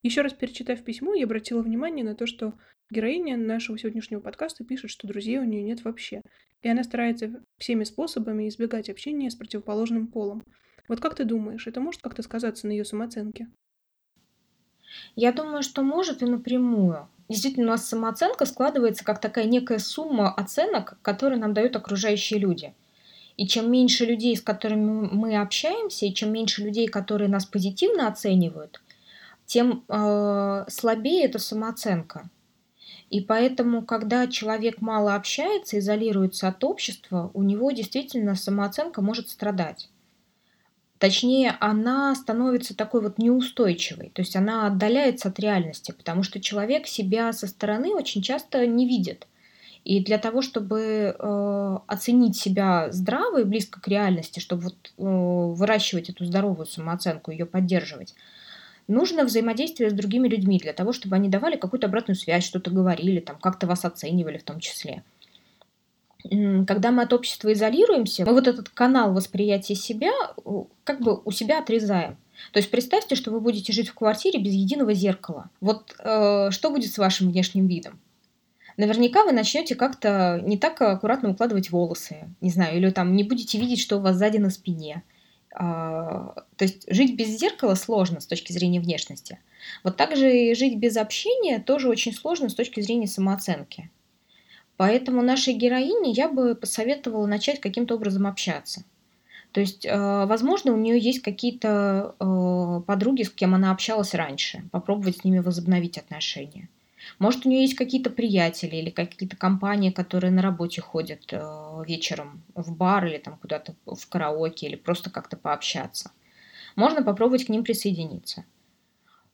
Еще 0.04 0.22
раз 0.22 0.34
перечитав 0.34 0.84
письмо, 0.84 1.14
я 1.16 1.26
обратила 1.26 1.62
внимание 1.62 2.06
на 2.06 2.16
то, 2.16 2.28
что 2.28 2.54
героиня 2.90 3.38
нашего 3.38 3.78
сегодняшнего 3.78 4.20
подкаста 4.20 4.64
пишет, 4.64 4.90
что 4.90 5.08
друзей 5.08 5.38
у 5.40 5.44
нее 5.44 5.64
нет 5.64 5.84
вообще, 5.84 6.22
и 6.62 6.70
она 6.70 6.84
старается 6.84 7.42
всеми 7.58 7.84
способами 7.84 8.48
избегать 8.48 8.90
общения 8.90 9.30
с 9.30 9.36
противоположным 9.36 10.08
полом. 10.08 10.44
Вот 10.88 11.02
как 11.02 11.16
ты 11.16 11.26
думаешь, 11.26 11.68
это 11.68 11.80
может 11.82 12.02
как-то 12.02 12.24
сказаться 12.24 12.68
на 12.68 12.72
ее 12.72 12.86
самооценке? 12.86 13.48
Я 15.16 15.32
думаю, 15.34 15.64
что 15.64 15.84
может 15.84 16.22
и 16.22 16.26
напрямую. 16.26 17.10
Действительно, 17.28 17.68
у 17.68 17.70
нас 17.72 17.88
самооценка 17.88 18.46
складывается 18.46 19.04
как 19.04 19.20
такая 19.20 19.46
некая 19.46 19.80
сумма 19.80 20.34
оценок, 20.34 20.98
которые 21.02 21.40
нам 21.40 21.54
дают 21.54 21.76
окружающие 21.76 22.40
люди. 22.40 22.74
И 23.38 23.48
чем 23.48 23.72
меньше 23.72 24.06
людей, 24.06 24.36
с 24.36 24.42
которыми 24.42 25.08
мы 25.12 25.38
общаемся, 25.40 26.06
и 26.08 26.14
чем 26.14 26.34
меньше 26.34 26.64
людей, 26.64 26.88
которые 26.88 27.30
нас 27.30 27.46
позитивно 27.46 28.08
оценивают, 28.08 28.82
тем 29.46 29.84
э, 29.88 30.66
слабее 30.68 31.26
эта 31.26 31.40
самооценка. 31.40 32.30
И 33.10 33.22
поэтому, 33.22 33.84
когда 33.84 34.28
человек 34.28 34.82
мало 34.82 35.16
общается, 35.16 35.80
изолируется 35.80 36.50
от 36.50 36.64
общества, 36.64 37.32
у 37.34 37.44
него 37.44 37.72
действительно 37.72 38.36
самооценка 38.36 39.02
может 39.02 39.30
страдать. 39.30 39.90
Точнее, 40.98 41.56
она 41.60 42.16
становится 42.16 42.76
такой 42.76 43.02
вот 43.02 43.20
неустойчивой, 43.20 44.10
то 44.14 44.24
есть 44.24 44.36
она 44.36 44.66
отдаляется 44.66 45.30
от 45.30 45.40
реальности, 45.40 45.92
потому 45.92 46.24
что 46.24 46.42
человек 46.42 46.88
себя 46.88 47.32
со 47.34 47.46
стороны 47.46 47.94
очень 47.94 48.24
часто 48.24 48.66
не 48.66 48.88
видит. 48.88 49.28
И 49.88 50.02
для 50.02 50.18
того, 50.18 50.42
чтобы 50.42 51.16
э, 51.18 51.78
оценить 51.88 52.36
себя 52.36 52.92
здраво 52.92 53.40
и 53.40 53.46
близко 53.46 53.80
к 53.80 53.88
реальности, 53.88 54.42
чтобы 54.42 54.64
вот, 54.64 54.76
э, 54.98 55.02
выращивать 55.02 56.10
эту 56.10 56.26
здоровую 56.26 56.66
самооценку, 56.66 57.32
ее 57.32 57.46
поддерживать, 57.46 58.14
нужно 58.90 59.24
взаимодействие 59.24 59.90
с 59.90 59.94
другими 59.94 60.28
людьми 60.28 60.60
для 60.60 60.74
того, 60.74 60.92
чтобы 60.92 61.16
они 61.16 61.30
давали 61.30 61.56
какую-то 61.56 61.88
обратную 61.88 62.18
связь, 62.18 62.44
что-то 62.44 62.70
говорили, 62.70 63.22
там, 63.22 63.38
как-то 63.40 63.66
вас 63.66 63.86
оценивали 63.86 64.38
в 64.38 64.44
том 64.44 64.60
числе. 64.60 65.04
Когда 66.22 66.92
мы 66.92 67.04
от 67.04 67.14
общества 67.14 67.54
изолируемся, 67.54 68.26
мы 68.26 68.34
вот 68.34 68.50
этот 68.50 68.68
канал 68.68 69.14
восприятия 69.14 69.76
себя 69.76 70.12
как 70.84 71.00
бы 71.00 71.22
у 71.24 71.32
себя 71.32 71.60
отрезаем. 71.60 72.18
То 72.52 72.60
есть 72.60 72.70
представьте, 72.70 73.16
что 73.16 73.32
вы 73.32 73.40
будете 73.40 73.72
жить 73.72 73.88
в 73.88 73.94
квартире 73.94 74.42
без 74.42 74.52
единого 74.52 74.94
зеркала. 74.94 75.50
Вот 75.62 75.96
э, 76.00 76.52
что 76.52 76.72
будет 76.72 76.92
с 76.92 76.98
вашим 76.98 77.30
внешним 77.30 77.68
видом? 77.68 78.02
Наверняка 78.78 79.24
вы 79.24 79.32
начнете 79.32 79.74
как-то 79.74 80.40
не 80.44 80.58
так 80.58 80.80
аккуратно 80.82 81.32
укладывать 81.32 81.72
волосы, 81.72 82.30
не 82.42 82.52
знаю, 82.52 82.78
или 82.78 82.92
там 82.92 83.16
не 83.16 83.24
будете 83.24 83.58
видеть, 83.58 83.82
что 83.82 83.98
у 83.98 84.02
вас 84.02 84.16
сзади 84.16 84.38
на 84.38 84.52
спине. 84.52 85.04
А, 85.52 86.36
то 86.56 86.66
есть 86.66 86.86
жить 86.94 87.16
без 87.16 87.30
зеркала 87.40 87.74
сложно 87.74 88.20
с 88.20 88.28
точки 88.28 88.52
зрения 88.52 88.80
внешности. 88.80 89.40
Вот 89.84 89.98
также 89.98 90.32
и 90.32 90.54
жить 90.54 90.78
без 90.78 90.96
общения 90.96 91.58
тоже 91.58 91.90
очень 91.90 92.14
сложно 92.14 92.50
с 92.50 92.54
точки 92.54 92.80
зрения 92.80 93.08
самооценки. 93.08 93.90
Поэтому 94.78 95.24
нашей 95.24 95.56
героине 95.56 96.12
я 96.12 96.30
бы 96.30 96.54
посоветовала 96.54 97.26
начать 97.26 97.60
каким-то 97.60 97.96
образом 97.96 98.28
общаться. 98.28 98.84
То 99.54 99.60
есть, 99.60 99.88
а, 99.90 100.28
возможно, 100.28 100.72
у 100.74 100.78
нее 100.78 101.00
есть 101.00 101.24
какие-то 101.24 102.16
а, 102.20 102.82
подруги, 102.82 103.24
с 103.24 103.32
кем 103.32 103.56
она 103.56 103.72
общалась 103.72 104.14
раньше, 104.14 104.70
попробовать 104.72 105.18
с 105.18 105.24
ними 105.24 105.40
возобновить 105.40 105.98
отношения. 105.98 106.70
Может, 107.20 107.46
у 107.46 107.50
нее 107.50 107.62
есть 107.62 107.76
какие-то 107.76 108.10
приятели 108.10 108.76
или 108.76 108.90
какие-то 108.90 109.36
компании, 109.36 109.92
которые 109.92 110.32
на 110.32 110.42
работе 110.42 110.82
ходят 110.82 111.22
э, 111.32 111.84
вечером 111.86 112.44
в 112.56 112.76
бар 112.76 113.06
или 113.06 113.18
там 113.18 113.38
куда-то 113.38 113.76
в 113.86 114.08
караоке 114.10 114.68
или 114.68 114.76
просто 114.76 115.10
как-то 115.10 115.38
пообщаться. 115.38 116.12
Можно 116.76 117.04
попробовать 117.04 117.46
к 117.46 117.50
ним 117.50 117.64
присоединиться. 117.64 118.46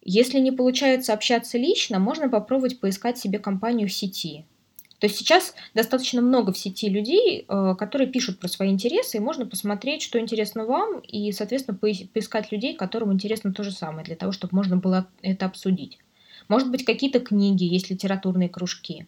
Если 0.02 0.40
не 0.40 0.52
получается 0.52 1.14
общаться 1.14 1.58
лично, 1.58 2.00
можно 2.00 2.30
попробовать 2.30 2.80
поискать 2.80 3.18
себе 3.18 3.40
компанию 3.40 3.88
в 3.88 3.94
сети. 3.94 4.46
То 5.00 5.08
есть 5.08 5.18
сейчас 5.18 5.54
достаточно 5.74 6.22
много 6.22 6.54
в 6.54 6.58
сети 6.58 6.88
людей, 6.88 7.46
э, 7.46 7.76
которые 7.78 8.10
пишут 8.10 8.40
про 8.40 8.48
свои 8.48 8.70
интересы, 8.70 9.18
и 9.18 9.20
можно 9.20 9.46
посмотреть, 9.46 10.02
что 10.02 10.18
интересно 10.18 10.66
вам, 10.66 11.00
и, 11.00 11.32
соответственно, 11.34 11.78
поискать 11.78 12.54
людей, 12.54 12.74
которым 12.74 13.12
интересно 13.12 13.54
то 13.54 13.64
же 13.64 13.72
самое, 13.72 14.06
для 14.06 14.16
того, 14.16 14.32
чтобы 14.32 14.56
можно 14.56 14.78
было 14.78 15.08
это 15.22 15.46
обсудить. 15.46 16.00
Может 16.48 16.70
быть, 16.72 16.86
какие-то 16.86 17.20
книги, 17.20 17.64
есть 17.64 17.90
литературные 17.90 18.50
кружки. 18.50 19.08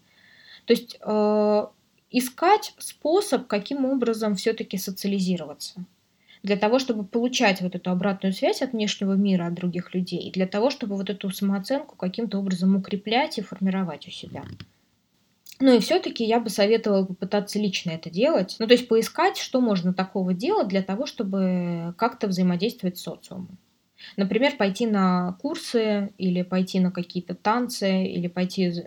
То 0.65 0.73
есть 0.73 0.97
э, 1.01 1.65
искать 2.11 2.73
способ, 2.77 3.47
каким 3.47 3.85
образом 3.85 4.35
все-таки 4.35 4.77
социализироваться. 4.77 5.85
Для 6.43 6.57
того, 6.57 6.77
чтобы 6.77 7.03
получать 7.03 7.61
вот 7.61 7.75
эту 7.75 7.89
обратную 7.89 8.31
связь 8.31 8.61
от 8.61 8.73
внешнего 8.73 9.13
мира, 9.13 9.47
от 9.47 9.55
других 9.55 9.93
людей. 9.95 10.19
И 10.19 10.31
для 10.31 10.45
того, 10.45 10.69
чтобы 10.69 10.95
вот 10.95 11.09
эту 11.09 11.29
самооценку 11.31 11.95
каким-то 11.95 12.37
образом 12.37 12.75
укреплять 12.75 13.37
и 13.37 13.41
формировать 13.41 14.07
у 14.07 14.11
себя. 14.11 14.43
Ну 15.59 15.73
и 15.73 15.79
все-таки 15.79 16.23
я 16.23 16.39
бы 16.39 16.49
советовала 16.49 17.05
попытаться 17.05 17.59
лично 17.59 17.91
это 17.91 18.09
делать. 18.09 18.57
Ну 18.59 18.67
то 18.67 18.73
есть 18.73 18.87
поискать, 18.87 19.37
что 19.37 19.61
можно 19.61 19.93
такого 19.93 20.33
делать 20.33 20.67
для 20.67 20.83
того, 20.83 21.05
чтобы 21.05 21.93
как-то 21.97 22.27
взаимодействовать 22.27 22.97
с 22.97 23.03
социумом. 23.03 23.57
Например, 24.17 24.55
пойти 24.57 24.85
на 24.85 25.37
курсы 25.41 26.13
или 26.17 26.41
пойти 26.41 26.79
на 26.79 26.91
какие-то 26.91 27.35
танцы 27.35 28.05
или 28.05 28.27
пойти 28.27 28.67
э, 28.67 28.81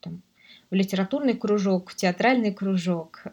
там, 0.00 0.22
в 0.70 0.74
литературный 0.74 1.34
кружок, 1.34 1.90
в 1.90 1.96
театральный 1.96 2.52
кружок. 2.52 3.24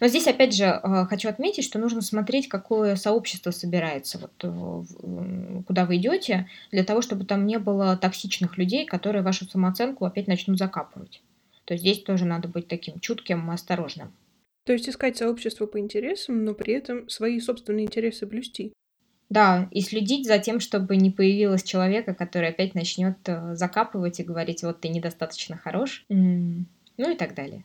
Но 0.00 0.08
здесь, 0.08 0.26
опять 0.26 0.54
же, 0.54 0.64
э, 0.64 1.06
хочу 1.08 1.28
отметить, 1.28 1.64
что 1.64 1.78
нужно 1.78 2.00
смотреть, 2.02 2.48
какое 2.48 2.96
сообщество 2.96 3.50
собирается, 3.50 4.18
вот, 4.18 4.32
э, 4.42 5.62
куда 5.66 5.84
вы 5.84 5.96
идете, 5.96 6.48
для 6.70 6.84
того, 6.84 7.02
чтобы 7.02 7.24
там 7.24 7.46
не 7.46 7.58
было 7.58 7.96
токсичных 7.96 8.58
людей, 8.58 8.84
которые 8.84 9.22
вашу 9.22 9.48
самооценку 9.48 10.04
опять 10.04 10.26
начнут 10.26 10.58
закапывать. 10.58 11.22
То 11.64 11.74
есть 11.74 11.82
здесь 11.82 12.02
тоже 12.02 12.24
надо 12.24 12.48
быть 12.48 12.68
таким 12.68 13.00
чутким 13.00 13.50
и 13.50 13.54
осторожным. 13.54 14.12
То 14.64 14.72
есть 14.72 14.88
искать 14.88 15.16
сообщество 15.16 15.66
по 15.66 15.78
интересам, 15.78 16.44
но 16.44 16.54
при 16.54 16.74
этом 16.74 17.08
свои 17.08 17.40
собственные 17.40 17.86
интересы 17.86 18.26
блюсти. 18.26 18.72
Да, 19.32 19.66
и 19.70 19.80
следить 19.80 20.26
за 20.26 20.38
тем, 20.38 20.60
чтобы 20.60 20.94
не 20.96 21.10
появилось 21.10 21.62
человека, 21.62 22.12
который 22.12 22.50
опять 22.50 22.74
начнет 22.74 23.16
э, 23.24 23.54
закапывать 23.54 24.20
и 24.20 24.24
говорить, 24.24 24.62
вот 24.62 24.82
ты 24.82 24.90
недостаточно 24.90 25.56
хорош, 25.56 26.04
ну 26.10 26.66
и 26.98 27.16
так 27.16 27.34
далее. 27.34 27.64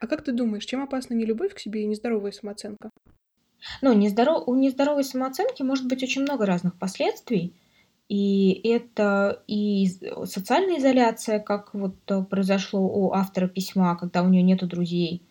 А 0.00 0.08
как 0.08 0.24
ты 0.24 0.32
думаешь, 0.32 0.64
чем 0.64 0.82
опасна 0.82 1.14
нелюбовь 1.14 1.54
к 1.54 1.60
себе 1.60 1.82
и 1.82 1.86
нездоровая 1.86 2.32
самооценка? 2.32 2.90
Ну, 3.82 3.92
нездоров... 3.92 4.48
у 4.48 4.56
нездоровой 4.56 5.04
самооценки 5.04 5.62
может 5.62 5.86
быть 5.86 6.02
очень 6.02 6.22
много 6.22 6.44
разных 6.44 6.76
последствий. 6.76 7.54
И 8.08 8.60
это 8.64 9.44
и 9.46 9.86
социальная 10.24 10.80
изоляция, 10.80 11.38
как 11.38 11.72
вот 11.72 11.94
э, 12.08 12.24
произошло 12.24 12.80
у 12.80 13.12
автора 13.12 13.46
письма, 13.46 13.96
когда 13.96 14.24
у 14.24 14.28
нее 14.28 14.42
нет 14.42 14.66
друзей. 14.66 15.22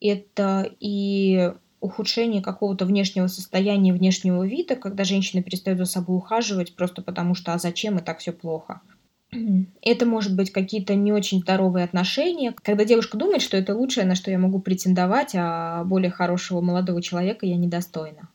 Это 0.00 0.68
и 0.80 1.52
ухудшение 1.86 2.42
какого-то 2.42 2.84
внешнего 2.84 3.26
состояния, 3.26 3.92
внешнего 3.92 4.46
вида, 4.46 4.76
когда 4.76 5.04
женщина 5.04 5.42
перестает 5.42 5.78
за 5.78 5.86
собой 5.86 6.16
ухаживать 6.16 6.76
просто 6.76 7.02
потому 7.02 7.34
что 7.34 7.54
а 7.54 7.58
зачем 7.58 7.98
и 7.98 8.02
так 8.02 8.18
все 8.18 8.32
плохо. 8.32 8.80
Это 9.82 10.06
может 10.06 10.36
быть 10.36 10.52
какие-то 10.52 10.94
не 10.94 11.12
очень 11.12 11.40
здоровые 11.40 11.84
отношения, 11.84 12.54
когда 12.62 12.84
девушка 12.84 13.16
думает, 13.16 13.42
что 13.42 13.56
это 13.56 13.74
лучшее, 13.74 14.06
на 14.06 14.14
что 14.14 14.30
я 14.30 14.38
могу 14.38 14.60
претендовать, 14.60 15.32
а 15.34 15.84
более 15.84 16.10
хорошего 16.10 16.60
молодого 16.60 17.02
человека 17.02 17.46
я 17.46 17.56
недостойна. 17.56 18.28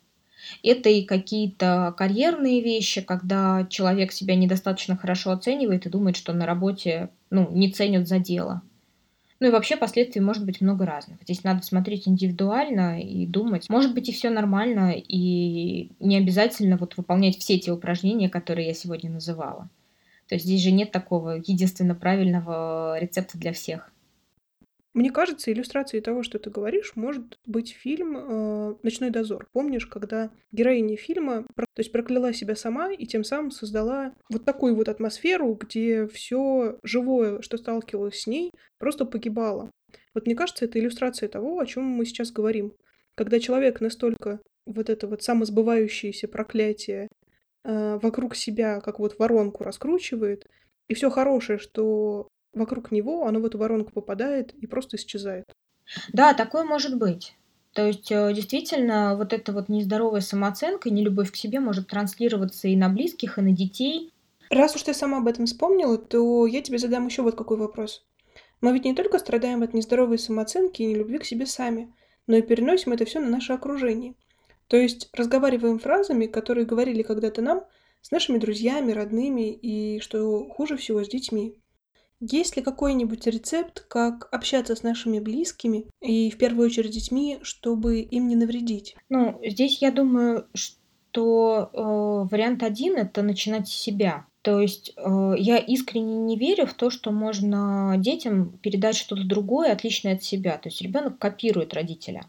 Это 0.64 0.90
и 0.90 1.04
какие-то 1.04 1.94
карьерные 1.98 2.62
вещи, 2.62 3.02
когда 3.02 3.66
человек 3.70 4.12
себя 4.12 4.36
недостаточно 4.36 4.98
хорошо 4.98 5.32
оценивает 5.32 5.86
и 5.86 5.90
думает, 5.90 6.18
что 6.18 6.34
на 6.34 6.46
работе 6.46 7.10
ну, 7.30 7.50
не 7.52 7.72
ценят 7.72 8.08
за 8.08 8.20
дело. 8.20 8.62
Ну 9.42 9.48
и 9.48 9.50
вообще 9.50 9.76
последствий 9.76 10.22
может 10.22 10.46
быть 10.46 10.62
много 10.62 10.86
разных. 10.86 11.18
Здесь 11.24 11.44
надо 11.44 11.64
смотреть 11.64 12.08
индивидуально 12.08 13.02
и 13.02 13.26
думать. 13.26 13.68
Может 13.70 13.96
быть 13.96 14.08
и 14.08 14.12
все 14.12 14.30
нормально, 14.30 14.94
и 14.96 15.90
не 16.00 16.18
обязательно 16.18 16.78
вот 16.78 16.96
выполнять 16.96 17.40
все 17.40 17.58
те 17.58 17.72
упражнения, 17.72 18.30
которые 18.30 18.68
я 18.68 18.76
сегодня 18.76 19.10
называла. 19.10 19.68
То 20.28 20.36
есть 20.36 20.46
здесь 20.46 20.62
же 20.62 20.70
нет 20.70 20.92
такого 20.92 21.32
единственно 21.32 21.96
правильного 21.96 23.00
рецепта 23.00 23.40
для 23.40 23.52
всех. 23.52 23.92
Мне 24.94 25.10
кажется, 25.10 25.52
иллюстрацией 25.52 26.02
того, 26.02 26.22
что 26.22 26.38
ты 26.38 26.50
говоришь, 26.50 26.94
может 26.96 27.40
быть 27.46 27.72
фильм 27.72 28.18
э, 28.18 28.76
«Ночной 28.84 29.10
дозор». 29.10 29.48
Помнишь, 29.54 29.86
когда 29.86 30.32
героиня 30.52 30.98
фильма 30.98 31.46
то 31.56 31.66
есть 31.78 31.94
прокляла 31.94 32.34
себя 32.34 32.56
сама 32.58 32.92
и 32.92 33.06
тем 33.06 33.24
самым 33.24 33.52
создала 33.52 34.14
вот 34.30 34.44
такую 34.44 34.76
вот 34.76 34.90
атмосферу, 34.90 35.54
где 35.54 36.08
все 36.08 36.78
живое, 36.84 37.42
что 37.42 37.58
сталкивалось 37.58 38.20
с 38.20 38.28
ней, 38.28 38.52
просто 38.80 39.06
погибало. 39.06 39.72
Вот 40.14 40.26
мне 40.26 40.36
кажется, 40.36 40.66
это 40.66 40.78
иллюстрация 40.78 41.30
того, 41.30 41.60
о 41.60 41.66
чем 41.66 41.86
мы 41.86 42.06
сейчас 42.06 42.32
говорим. 42.32 42.74
Когда 43.16 43.40
человек 43.40 43.80
настолько 43.80 44.42
вот 44.66 44.90
это 44.90 45.08
вот 45.08 45.24
самосбывающееся 45.24 46.28
проклятие 46.28 47.08
э, 47.64 48.00
вокруг 48.02 48.36
себя, 48.36 48.82
как 48.82 49.00
вот 49.00 49.18
воронку 49.20 49.64
раскручивает, 49.64 50.48
и 50.90 50.94
все 50.94 51.10
хорошее, 51.10 51.60
что 51.60 52.28
вокруг 52.54 52.92
него, 52.92 53.26
оно 53.26 53.40
в 53.40 53.46
эту 53.46 53.58
воронку 53.58 53.92
попадает 53.92 54.54
и 54.54 54.68
просто 54.68 54.98
исчезает. 54.98 55.46
Да, 56.14 56.34
такое 56.34 56.64
может 56.64 56.98
быть. 56.98 57.36
То 57.74 57.88
есть, 57.88 58.12
э, 58.12 58.34
действительно, 58.34 59.16
вот 59.16 59.32
эта 59.34 59.54
вот 59.54 59.70
нездоровая 59.70 60.22
самооценка 60.22 60.90
и 60.90 60.92
нелюбовь 60.92 61.32
к 61.32 61.36
себе 61.36 61.60
может 61.60 61.88
транслироваться 61.88 62.68
и 62.68 62.76
на 62.76 62.90
близких, 62.90 63.38
и 63.38 63.42
на 63.42 63.52
детей. 63.52 64.12
Раз 64.50 64.76
уж 64.76 64.84
ты 64.84 64.94
сама 64.94 65.20
об 65.20 65.28
этом 65.28 65.46
вспомнила, 65.46 65.98
то 65.98 66.46
я 66.46 66.62
тебе 66.62 66.78
задам 66.78 67.08
еще 67.08 67.22
вот 67.22 67.36
какой 67.36 67.58
вопрос. 67.58 68.04
Мы 68.60 68.74
ведь 68.74 68.86
не 68.86 68.94
только 68.94 69.20
страдаем 69.20 69.64
от 69.64 69.74
нездоровой 69.74 70.20
самооценки 70.20 70.82
и 70.82 70.88
нелюбви 70.88 71.20
к 71.20 71.26
себе 71.26 71.46
сами, 71.46 71.94
но 72.28 72.36
и 72.36 72.42
переносим 72.42 72.92
это 72.92 73.06
все 73.06 73.20
на 73.20 73.30
наше 73.30 73.54
окружение. 73.54 74.16
То 74.68 74.78
есть 74.78 75.10
разговариваем 75.14 75.80
фразами, 75.80 76.28
которые 76.28 76.66
говорили 76.66 77.02
когда-то 77.02 77.42
нам, 77.42 77.64
с 78.02 78.12
нашими 78.12 78.38
друзьями, 78.38 78.92
родными 78.92 79.52
и, 79.52 80.00
что 80.00 80.46
хуже 80.50 80.76
всего, 80.78 81.04
с 81.04 81.10
детьми. 81.10 81.56
Есть 82.22 82.56
ли 82.56 82.62
какой-нибудь 82.62 83.26
рецепт, 83.26 83.84
как 83.88 84.30
общаться 84.32 84.76
с 84.76 84.84
нашими 84.84 85.20
близкими 85.20 85.86
и 86.02 86.30
в 86.30 86.38
первую 86.38 86.68
очередь 86.68 86.92
детьми, 86.92 87.40
чтобы 87.42 88.02
им 88.02 88.28
не 88.28 88.36
навредить? 88.36 88.96
Ну, 89.10 89.40
здесь 89.44 89.82
я 89.82 89.92
думаю, 89.92 90.46
что 90.54 91.70
э, 91.74 92.30
вариант 92.32 92.62
один 92.62 92.96
это 92.96 93.24
начинать 93.24 93.68
с 93.68 93.74
себя. 93.74 94.28
То 94.44 94.60
есть 94.60 94.94
э, 94.96 95.34
я 95.38 95.58
искренне 95.58 96.16
не 96.18 96.38
верю 96.38 96.68
в 96.68 96.76
то, 96.76 96.92
что 96.92 97.12
можно 97.12 97.96
детям 97.98 98.58
передать 98.62 98.98
что-то 98.98 99.24
другое, 99.24 99.72
отличное 99.72 100.14
от 100.14 100.24
себя. 100.24 100.60
То 100.60 100.70
есть 100.70 100.82
ребенок 100.82 101.18
копирует 101.18 101.74
родителя. 101.74 102.26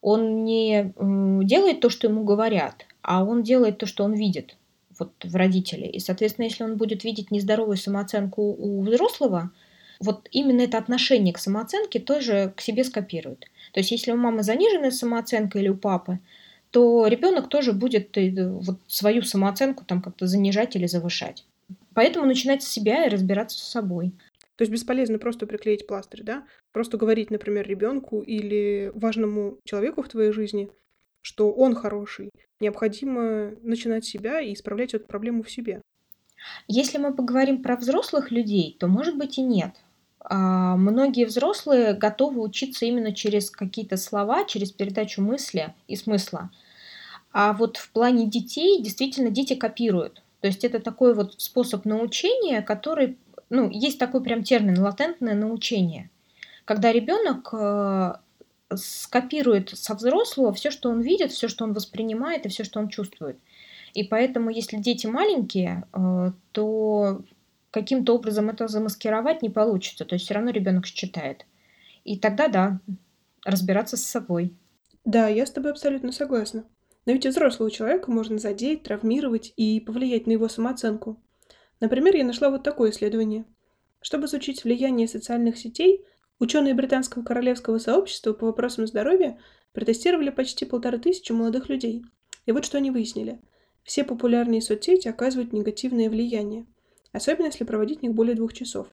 Он 0.00 0.44
не 0.44 0.92
э, 0.94 1.44
делает 1.44 1.80
то, 1.80 1.90
что 1.90 2.06
ему 2.06 2.22
говорят, 2.22 2.86
а 3.02 3.24
он 3.24 3.42
делает 3.42 3.78
то, 3.78 3.86
что 3.86 4.04
он 4.04 4.14
видит 4.14 4.56
вот 4.98 5.12
в 5.24 5.34
родителе. 5.36 5.88
И, 5.90 5.98
соответственно, 6.00 6.46
если 6.46 6.64
он 6.64 6.76
будет 6.76 7.04
видеть 7.04 7.30
нездоровую 7.30 7.76
самооценку 7.76 8.42
у 8.42 8.82
взрослого, 8.82 9.50
вот 10.00 10.28
именно 10.30 10.62
это 10.62 10.78
отношение 10.78 11.34
к 11.34 11.38
самооценке 11.38 11.98
тоже 11.98 12.52
к 12.56 12.60
себе 12.60 12.84
скопирует. 12.84 13.46
То 13.72 13.80
есть 13.80 13.90
если 13.90 14.12
у 14.12 14.16
мамы 14.16 14.42
заниженная 14.42 14.90
самооценка 14.90 15.58
или 15.58 15.68
у 15.68 15.76
папы, 15.76 16.20
то 16.70 17.06
ребенок 17.06 17.48
тоже 17.48 17.72
будет 17.72 18.16
э, 18.16 18.30
вот 18.48 18.78
свою 18.86 19.22
самооценку 19.22 19.84
там 19.84 20.02
как-то 20.02 20.26
занижать 20.26 20.76
или 20.76 20.86
завышать. 20.86 21.44
Поэтому 21.94 22.26
начинать 22.26 22.62
с 22.62 22.68
себя 22.68 23.06
и 23.06 23.08
разбираться 23.08 23.58
с 23.58 23.70
собой. 23.70 24.12
То 24.56 24.62
есть 24.62 24.72
бесполезно 24.72 25.18
просто 25.18 25.46
приклеить 25.46 25.86
пластырь, 25.86 26.22
да? 26.22 26.44
Просто 26.72 26.96
говорить, 26.96 27.30
например, 27.30 27.66
ребенку 27.66 28.20
или 28.20 28.90
важному 28.94 29.58
человеку 29.64 30.02
в 30.02 30.08
твоей 30.08 30.32
жизни, 30.32 30.68
что 31.22 31.52
он 31.52 31.74
хороший, 31.74 32.30
необходимо 32.60 33.52
начинать 33.62 34.04
себя 34.04 34.40
и 34.40 34.54
исправлять 34.54 34.94
эту 34.94 35.06
проблему 35.06 35.42
в 35.42 35.50
себе. 35.50 35.82
Если 36.66 36.98
мы 36.98 37.14
поговорим 37.14 37.62
про 37.62 37.76
взрослых 37.76 38.30
людей, 38.30 38.76
то, 38.78 38.86
может 38.86 39.16
быть, 39.16 39.38
и 39.38 39.42
нет. 39.42 39.72
А, 40.20 40.76
многие 40.76 41.24
взрослые 41.24 41.94
готовы 41.94 42.42
учиться 42.42 42.84
именно 42.86 43.12
через 43.12 43.50
какие-то 43.50 43.96
слова, 43.96 44.44
через 44.44 44.72
передачу 44.72 45.22
мысли 45.22 45.74
и 45.86 45.96
смысла. 45.96 46.50
А 47.32 47.52
вот 47.52 47.76
в 47.76 47.90
плане 47.92 48.26
детей 48.26 48.82
действительно 48.82 49.30
дети 49.30 49.54
копируют. 49.54 50.22
То 50.40 50.48
есть 50.48 50.64
это 50.64 50.80
такой 50.80 51.14
вот 51.14 51.34
способ 51.38 51.84
научения, 51.84 52.62
который, 52.62 53.18
ну, 53.50 53.68
есть 53.70 53.98
такой 53.98 54.22
прям 54.22 54.44
термин 54.44 54.78
латентное 54.80 55.34
научение. 55.34 56.10
Когда 56.64 56.92
ребенок 56.92 57.48
э, 57.52 58.14
скопирует 58.74 59.70
со 59.70 59.94
взрослого 59.94 60.52
все, 60.52 60.70
что 60.70 60.90
он 60.90 61.00
видит, 61.00 61.32
все, 61.32 61.48
что 61.48 61.64
он 61.64 61.72
воспринимает 61.72 62.46
и 62.46 62.48
все, 62.48 62.64
что 62.64 62.80
он 62.80 62.88
чувствует. 62.88 63.38
И 63.94 64.04
поэтому, 64.04 64.50
если 64.50 64.76
дети 64.76 65.06
маленькие, 65.06 65.84
э, 65.92 66.32
то 66.52 67.22
каким-то 67.70 68.14
образом 68.14 68.50
это 68.50 68.68
замаскировать 68.68 69.42
не 69.42 69.50
получится. 69.50 70.04
То 70.04 70.14
есть 70.14 70.24
все 70.24 70.34
равно 70.34 70.50
ребенок 70.50 70.86
считает. 70.86 71.46
И 72.04 72.18
тогда 72.18 72.48
да, 72.48 72.80
разбираться 73.44 73.96
с 73.96 74.04
собой. 74.04 74.54
Да, 75.04 75.28
я 75.28 75.46
с 75.46 75.50
тобой 75.50 75.72
абсолютно 75.72 76.12
согласна. 76.12 76.64
Но 77.06 77.12
ведь 77.12 77.24
и 77.24 77.28
взрослого 77.28 77.70
человека 77.70 78.10
можно 78.10 78.38
задеть, 78.38 78.82
травмировать 78.82 79.52
и 79.56 79.80
повлиять 79.80 80.26
на 80.26 80.32
его 80.32 80.48
самооценку. 80.48 81.18
Например, 81.80 82.14
я 82.14 82.24
нашла 82.24 82.50
вот 82.50 82.62
такое 82.62 82.90
исследование. 82.90 83.44
Чтобы 84.00 84.26
изучить 84.26 84.62
влияние 84.62 85.08
социальных 85.08 85.56
сетей 85.56 86.04
Ученые 86.38 86.74
британского 86.74 87.22
королевского 87.24 87.78
сообщества 87.78 88.32
по 88.32 88.46
вопросам 88.46 88.86
здоровья 88.86 89.38
протестировали 89.72 90.30
почти 90.30 90.64
полторы 90.64 90.98
тысячи 90.98 91.32
молодых 91.32 91.68
людей. 91.68 92.04
И 92.46 92.52
вот 92.52 92.64
что 92.64 92.78
они 92.78 92.90
выяснили. 92.90 93.40
Все 93.82 94.04
популярные 94.04 94.62
соцсети 94.62 95.08
оказывают 95.08 95.52
негативное 95.52 96.08
влияние, 96.08 96.66
особенно 97.12 97.46
если 97.46 97.64
проводить 97.64 98.00
в 98.00 98.02
них 98.02 98.12
более 98.12 98.36
двух 98.36 98.52
часов. 98.52 98.86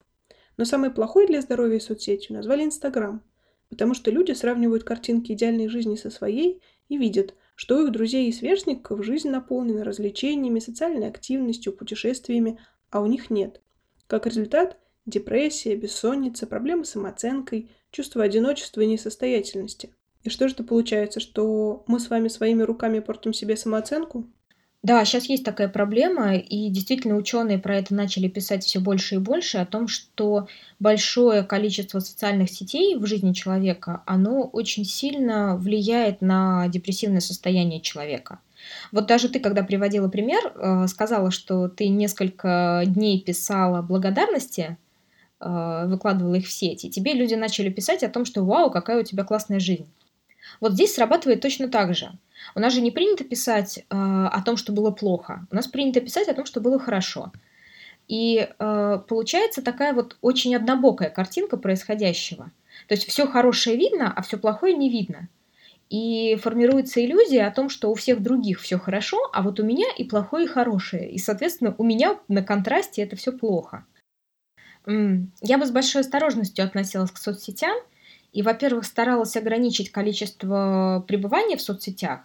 Но 0.56 0.64
самой 0.64 0.90
плохой 0.90 1.26
для 1.26 1.40
здоровья 1.40 1.78
соцсетью 1.78 2.34
назвали 2.34 2.64
Инстаграм, 2.64 3.22
потому 3.68 3.94
что 3.94 4.10
люди 4.10 4.32
сравнивают 4.32 4.84
картинки 4.84 5.32
идеальной 5.32 5.68
жизни 5.68 5.96
со 5.96 6.10
своей 6.10 6.62
и 6.88 6.96
видят, 6.96 7.34
что 7.54 7.76
у 7.76 7.84
их 7.84 7.92
друзей 7.92 8.28
и 8.28 8.32
сверстников 8.32 9.04
жизнь 9.04 9.28
наполнена 9.28 9.84
развлечениями, 9.84 10.60
социальной 10.60 11.08
активностью, 11.08 11.72
путешествиями, 11.72 12.58
а 12.90 13.00
у 13.00 13.06
них 13.06 13.30
нет. 13.30 13.60
Как 14.06 14.26
результат, 14.26 14.78
Депрессия, 15.06 15.76
бессонница, 15.76 16.46
проблемы 16.46 16.84
с 16.84 16.90
самооценкой, 16.90 17.70
чувство 17.90 18.24
одиночества 18.24 18.80
и 18.80 18.86
несостоятельности. 18.86 19.90
И 20.24 20.30
что 20.30 20.48
же 20.48 20.54
это 20.54 20.64
получается, 20.64 21.20
что 21.20 21.84
мы 21.86 22.00
с 22.00 22.10
вами 22.10 22.26
своими 22.26 22.62
руками 22.62 22.98
портим 22.98 23.32
себе 23.32 23.56
самооценку? 23.56 24.26
Да, 24.82 25.04
сейчас 25.04 25.24
есть 25.26 25.44
такая 25.44 25.68
проблема, 25.68 26.36
и 26.36 26.68
действительно 26.68 27.16
ученые 27.16 27.58
про 27.58 27.76
это 27.76 27.94
начали 27.94 28.28
писать 28.28 28.64
все 28.64 28.78
больше 28.78 29.16
и 29.16 29.18
больше, 29.18 29.58
о 29.58 29.66
том, 29.66 29.88
что 29.88 30.46
большое 30.78 31.42
количество 31.42 31.98
социальных 31.98 32.50
сетей 32.50 32.96
в 32.96 33.04
жизни 33.04 33.32
человека, 33.32 34.02
оно 34.06 34.42
очень 34.44 34.84
сильно 34.84 35.56
влияет 35.56 36.20
на 36.20 36.68
депрессивное 36.68 37.20
состояние 37.20 37.80
человека. 37.80 38.40
Вот 38.92 39.06
даже 39.06 39.28
ты, 39.28 39.40
когда 39.40 39.64
приводила 39.64 40.08
пример, 40.08 40.52
э, 40.54 40.86
сказала, 40.86 41.30
что 41.30 41.68
ты 41.68 41.88
несколько 41.88 42.82
дней 42.86 43.20
писала 43.20 43.82
благодарности 43.82 44.76
выкладывала 45.40 46.34
их 46.36 46.46
в 46.46 46.52
сети, 46.52 46.90
тебе 46.90 47.12
люди 47.12 47.34
начали 47.34 47.68
писать 47.68 48.02
о 48.02 48.08
том, 48.08 48.24
что 48.24 48.42
«Вау, 48.44 48.70
какая 48.70 49.00
у 49.00 49.04
тебя 49.04 49.24
классная 49.24 49.60
жизнь». 49.60 49.86
Вот 50.60 50.72
здесь 50.72 50.94
срабатывает 50.94 51.40
точно 51.40 51.68
так 51.68 51.94
же. 51.94 52.10
У 52.54 52.60
нас 52.60 52.72
же 52.72 52.80
не 52.80 52.90
принято 52.90 53.24
писать 53.24 53.78
э, 53.78 53.82
о 53.90 54.42
том, 54.42 54.56
что 54.56 54.72
было 54.72 54.90
плохо. 54.90 55.46
У 55.50 55.54
нас 55.54 55.66
принято 55.66 56.00
писать 56.00 56.28
о 56.28 56.34
том, 56.34 56.46
что 56.46 56.60
было 56.60 56.78
хорошо. 56.78 57.32
И 58.08 58.48
э, 58.48 58.98
получается 59.08 59.62
такая 59.62 59.92
вот 59.92 60.16
очень 60.20 60.54
однобокая 60.54 61.10
картинка 61.10 61.56
происходящего. 61.56 62.50
То 62.88 62.94
есть 62.94 63.08
все 63.08 63.26
хорошее 63.26 63.76
видно, 63.76 64.12
а 64.14 64.22
все 64.22 64.36
плохое 64.36 64.74
не 64.74 64.90
видно. 64.90 65.28
И 65.88 66.36
формируется 66.42 67.04
иллюзия 67.04 67.46
о 67.46 67.52
том, 67.52 67.68
что 67.68 67.90
у 67.90 67.94
всех 67.94 68.20
других 68.20 68.60
все 68.60 68.78
хорошо, 68.78 69.18
а 69.32 69.42
вот 69.42 69.60
у 69.60 69.64
меня 69.64 69.86
и 69.96 70.04
плохое, 70.04 70.46
и 70.46 70.48
хорошее. 70.48 71.10
И, 71.10 71.18
соответственно, 71.18 71.74
у 71.78 71.84
меня 71.84 72.18
на 72.28 72.42
контрасте 72.42 73.02
это 73.02 73.16
все 73.16 73.32
плохо. 73.32 73.84
Я 74.86 75.58
бы 75.58 75.66
с 75.66 75.70
большой 75.70 76.02
осторожностью 76.02 76.64
относилась 76.64 77.10
к 77.10 77.18
соцсетям 77.18 77.76
и, 78.32 78.42
во-первых, 78.42 78.84
старалась 78.84 79.36
ограничить 79.36 79.90
количество 79.90 81.04
пребывания 81.08 81.56
в 81.56 81.62
соцсетях, 81.62 82.20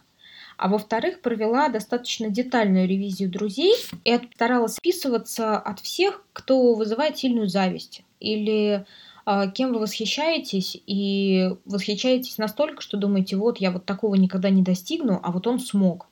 а 0.57 0.67
во-вторых, 0.67 1.21
провела 1.21 1.69
достаточно 1.69 2.29
детальную 2.29 2.87
ревизию 2.87 3.31
друзей 3.31 3.73
и 4.03 4.19
старалась 4.35 4.75
списываться 4.75 5.57
от 5.57 5.79
всех, 5.79 6.23
кто 6.33 6.75
вызывает 6.75 7.17
сильную 7.17 7.47
зависть 7.47 8.03
или 8.19 8.85
а, 9.25 9.47
кем 9.47 9.73
вы 9.73 9.79
восхищаетесь, 9.79 10.81
и 10.85 11.49
восхищаетесь 11.65 12.37
настолько, 12.37 12.81
что 12.81 12.97
думаете, 12.97 13.37
вот 13.37 13.57
я 13.59 13.71
вот 13.71 13.85
такого 13.85 14.15
никогда 14.15 14.49
не 14.49 14.61
достигну, 14.61 15.19
а 15.21 15.31
вот 15.31 15.47
он 15.47 15.59
смог. 15.59 16.07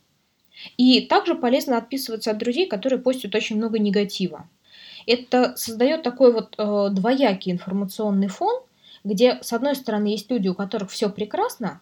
И 0.78 1.02
также 1.02 1.36
полезно 1.36 1.78
отписываться 1.78 2.32
от 2.32 2.38
друзей, 2.38 2.68
которые 2.68 3.00
постят 3.00 3.34
очень 3.36 3.58
много 3.58 3.80
негатива. 3.80 4.48
Это 5.10 5.56
создает 5.56 6.04
такой 6.04 6.32
вот 6.32 6.54
э, 6.60 6.90
двоякий 6.92 7.52
информационный 7.52 8.28
фон, 8.28 8.62
где, 9.04 9.40
с 9.42 9.52
одной 9.54 9.74
стороны, 9.74 10.06
есть 10.06 10.30
люди, 10.30 10.50
у 10.50 10.54
которых 10.54 10.92
все 10.92 11.10
прекрасно, 11.10 11.82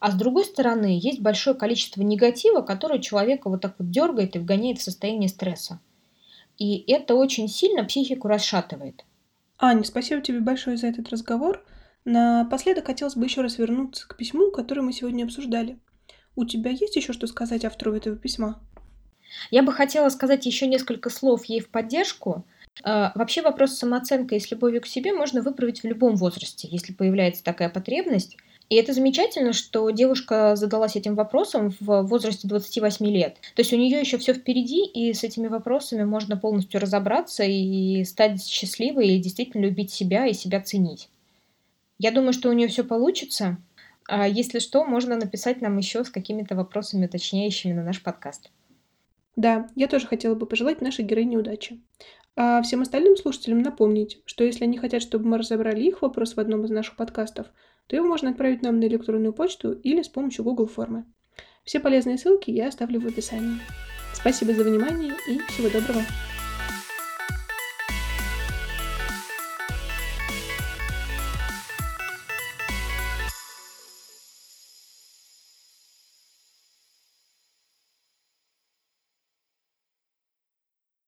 а 0.00 0.10
с 0.10 0.14
другой 0.14 0.46
стороны, 0.46 0.98
есть 0.98 1.20
большое 1.20 1.54
количество 1.54 2.00
негатива, 2.00 2.62
которое 2.62 2.98
человека 2.98 3.50
вот 3.50 3.60
так 3.60 3.74
вот 3.78 3.90
дергает 3.90 4.36
и 4.36 4.38
вгоняет 4.38 4.78
в 4.78 4.82
состояние 4.82 5.28
стресса. 5.28 5.80
И 6.56 6.90
это 6.90 7.14
очень 7.14 7.46
сильно 7.46 7.84
психику 7.84 8.26
расшатывает. 8.26 9.04
Аня, 9.58 9.84
спасибо 9.84 10.22
тебе 10.22 10.40
большое 10.40 10.78
за 10.78 10.86
этот 10.86 11.10
разговор. 11.10 11.62
Напоследок 12.06 12.86
хотелось 12.86 13.16
бы 13.16 13.26
еще 13.26 13.42
раз 13.42 13.58
вернуться 13.58 14.08
к 14.08 14.16
письму, 14.16 14.50
которое 14.50 14.80
мы 14.80 14.94
сегодня 14.94 15.24
обсуждали. 15.24 15.78
У 16.36 16.46
тебя 16.46 16.70
есть 16.70 16.96
еще 16.96 17.12
что 17.12 17.26
сказать 17.26 17.66
автору 17.66 17.92
этого 17.92 18.16
письма? 18.16 18.62
Я 19.50 19.62
бы 19.62 19.74
хотела 19.74 20.08
сказать 20.08 20.46
еще 20.46 20.66
несколько 20.66 21.10
слов 21.10 21.44
ей 21.44 21.60
в 21.60 21.68
поддержку. 21.68 22.46
А, 22.82 23.12
вообще 23.14 23.42
вопрос 23.42 23.76
самооценкой 23.76 24.38
и 24.38 24.40
с 24.40 24.50
любовью 24.50 24.80
к 24.80 24.86
себе 24.86 25.12
можно 25.12 25.42
выправить 25.42 25.82
в 25.82 25.86
любом 25.86 26.16
возрасте, 26.16 26.68
если 26.70 26.92
появляется 26.92 27.44
такая 27.44 27.68
потребность. 27.68 28.36
И 28.68 28.76
это 28.76 28.94
замечательно, 28.94 29.52
что 29.52 29.90
девушка 29.90 30.56
задалась 30.56 30.96
этим 30.96 31.14
вопросом 31.14 31.74
в 31.78 32.02
возрасте 32.02 32.48
28 32.48 33.04
лет. 33.06 33.36
То 33.54 33.60
есть 33.60 33.72
у 33.74 33.76
нее 33.76 34.00
еще 34.00 34.16
все 34.16 34.32
впереди, 34.32 34.86
и 34.86 35.12
с 35.12 35.24
этими 35.24 35.48
вопросами 35.48 36.04
можно 36.04 36.38
полностью 36.38 36.80
разобраться 36.80 37.44
и 37.44 38.02
стать 38.04 38.42
счастливой, 38.42 39.08
и 39.08 39.18
действительно 39.18 39.62
любить 39.62 39.92
себя 39.92 40.26
и 40.26 40.32
себя 40.32 40.60
ценить. 40.62 41.10
Я 41.98 42.12
думаю, 42.12 42.32
что 42.32 42.48
у 42.48 42.52
нее 42.52 42.68
все 42.68 42.82
получится. 42.82 43.58
А 44.08 44.26
если 44.26 44.58
что, 44.58 44.84
можно 44.84 45.16
написать 45.16 45.60
нам 45.60 45.76
еще 45.76 46.02
с 46.02 46.10
какими-то 46.10 46.56
вопросами 46.56 47.04
уточняющими 47.04 47.74
на 47.74 47.84
наш 47.84 48.02
подкаст. 48.02 48.50
Да, 49.36 49.68
я 49.74 49.86
тоже 49.86 50.06
хотела 50.06 50.34
бы 50.34 50.46
пожелать 50.46 50.80
нашей 50.80 51.04
героине 51.04 51.38
удачи. 51.38 51.78
А 52.34 52.62
всем 52.62 52.80
остальным 52.80 53.16
слушателям 53.16 53.60
напомнить, 53.60 54.22
что 54.24 54.42
если 54.44 54.64
они 54.64 54.78
хотят, 54.78 55.02
чтобы 55.02 55.26
мы 55.26 55.38
разобрали 55.38 55.82
их 55.82 56.00
вопрос 56.00 56.34
в 56.34 56.40
одном 56.40 56.64
из 56.64 56.70
наших 56.70 56.96
подкастов, 56.96 57.48
то 57.86 57.96
его 57.96 58.06
можно 58.06 58.30
отправить 58.30 58.62
нам 58.62 58.80
на 58.80 58.86
электронную 58.86 59.34
почту 59.34 59.72
или 59.72 60.02
с 60.02 60.08
помощью 60.08 60.44
Google 60.44 60.66
формы. 60.66 61.04
Все 61.64 61.78
полезные 61.78 62.18
ссылки 62.18 62.50
я 62.50 62.68
оставлю 62.68 63.00
в 63.00 63.06
описании. 63.06 63.58
Спасибо 64.14 64.52
за 64.54 64.64
внимание 64.64 65.14
и 65.28 65.38
всего 65.40 65.68
доброго! 65.68 66.02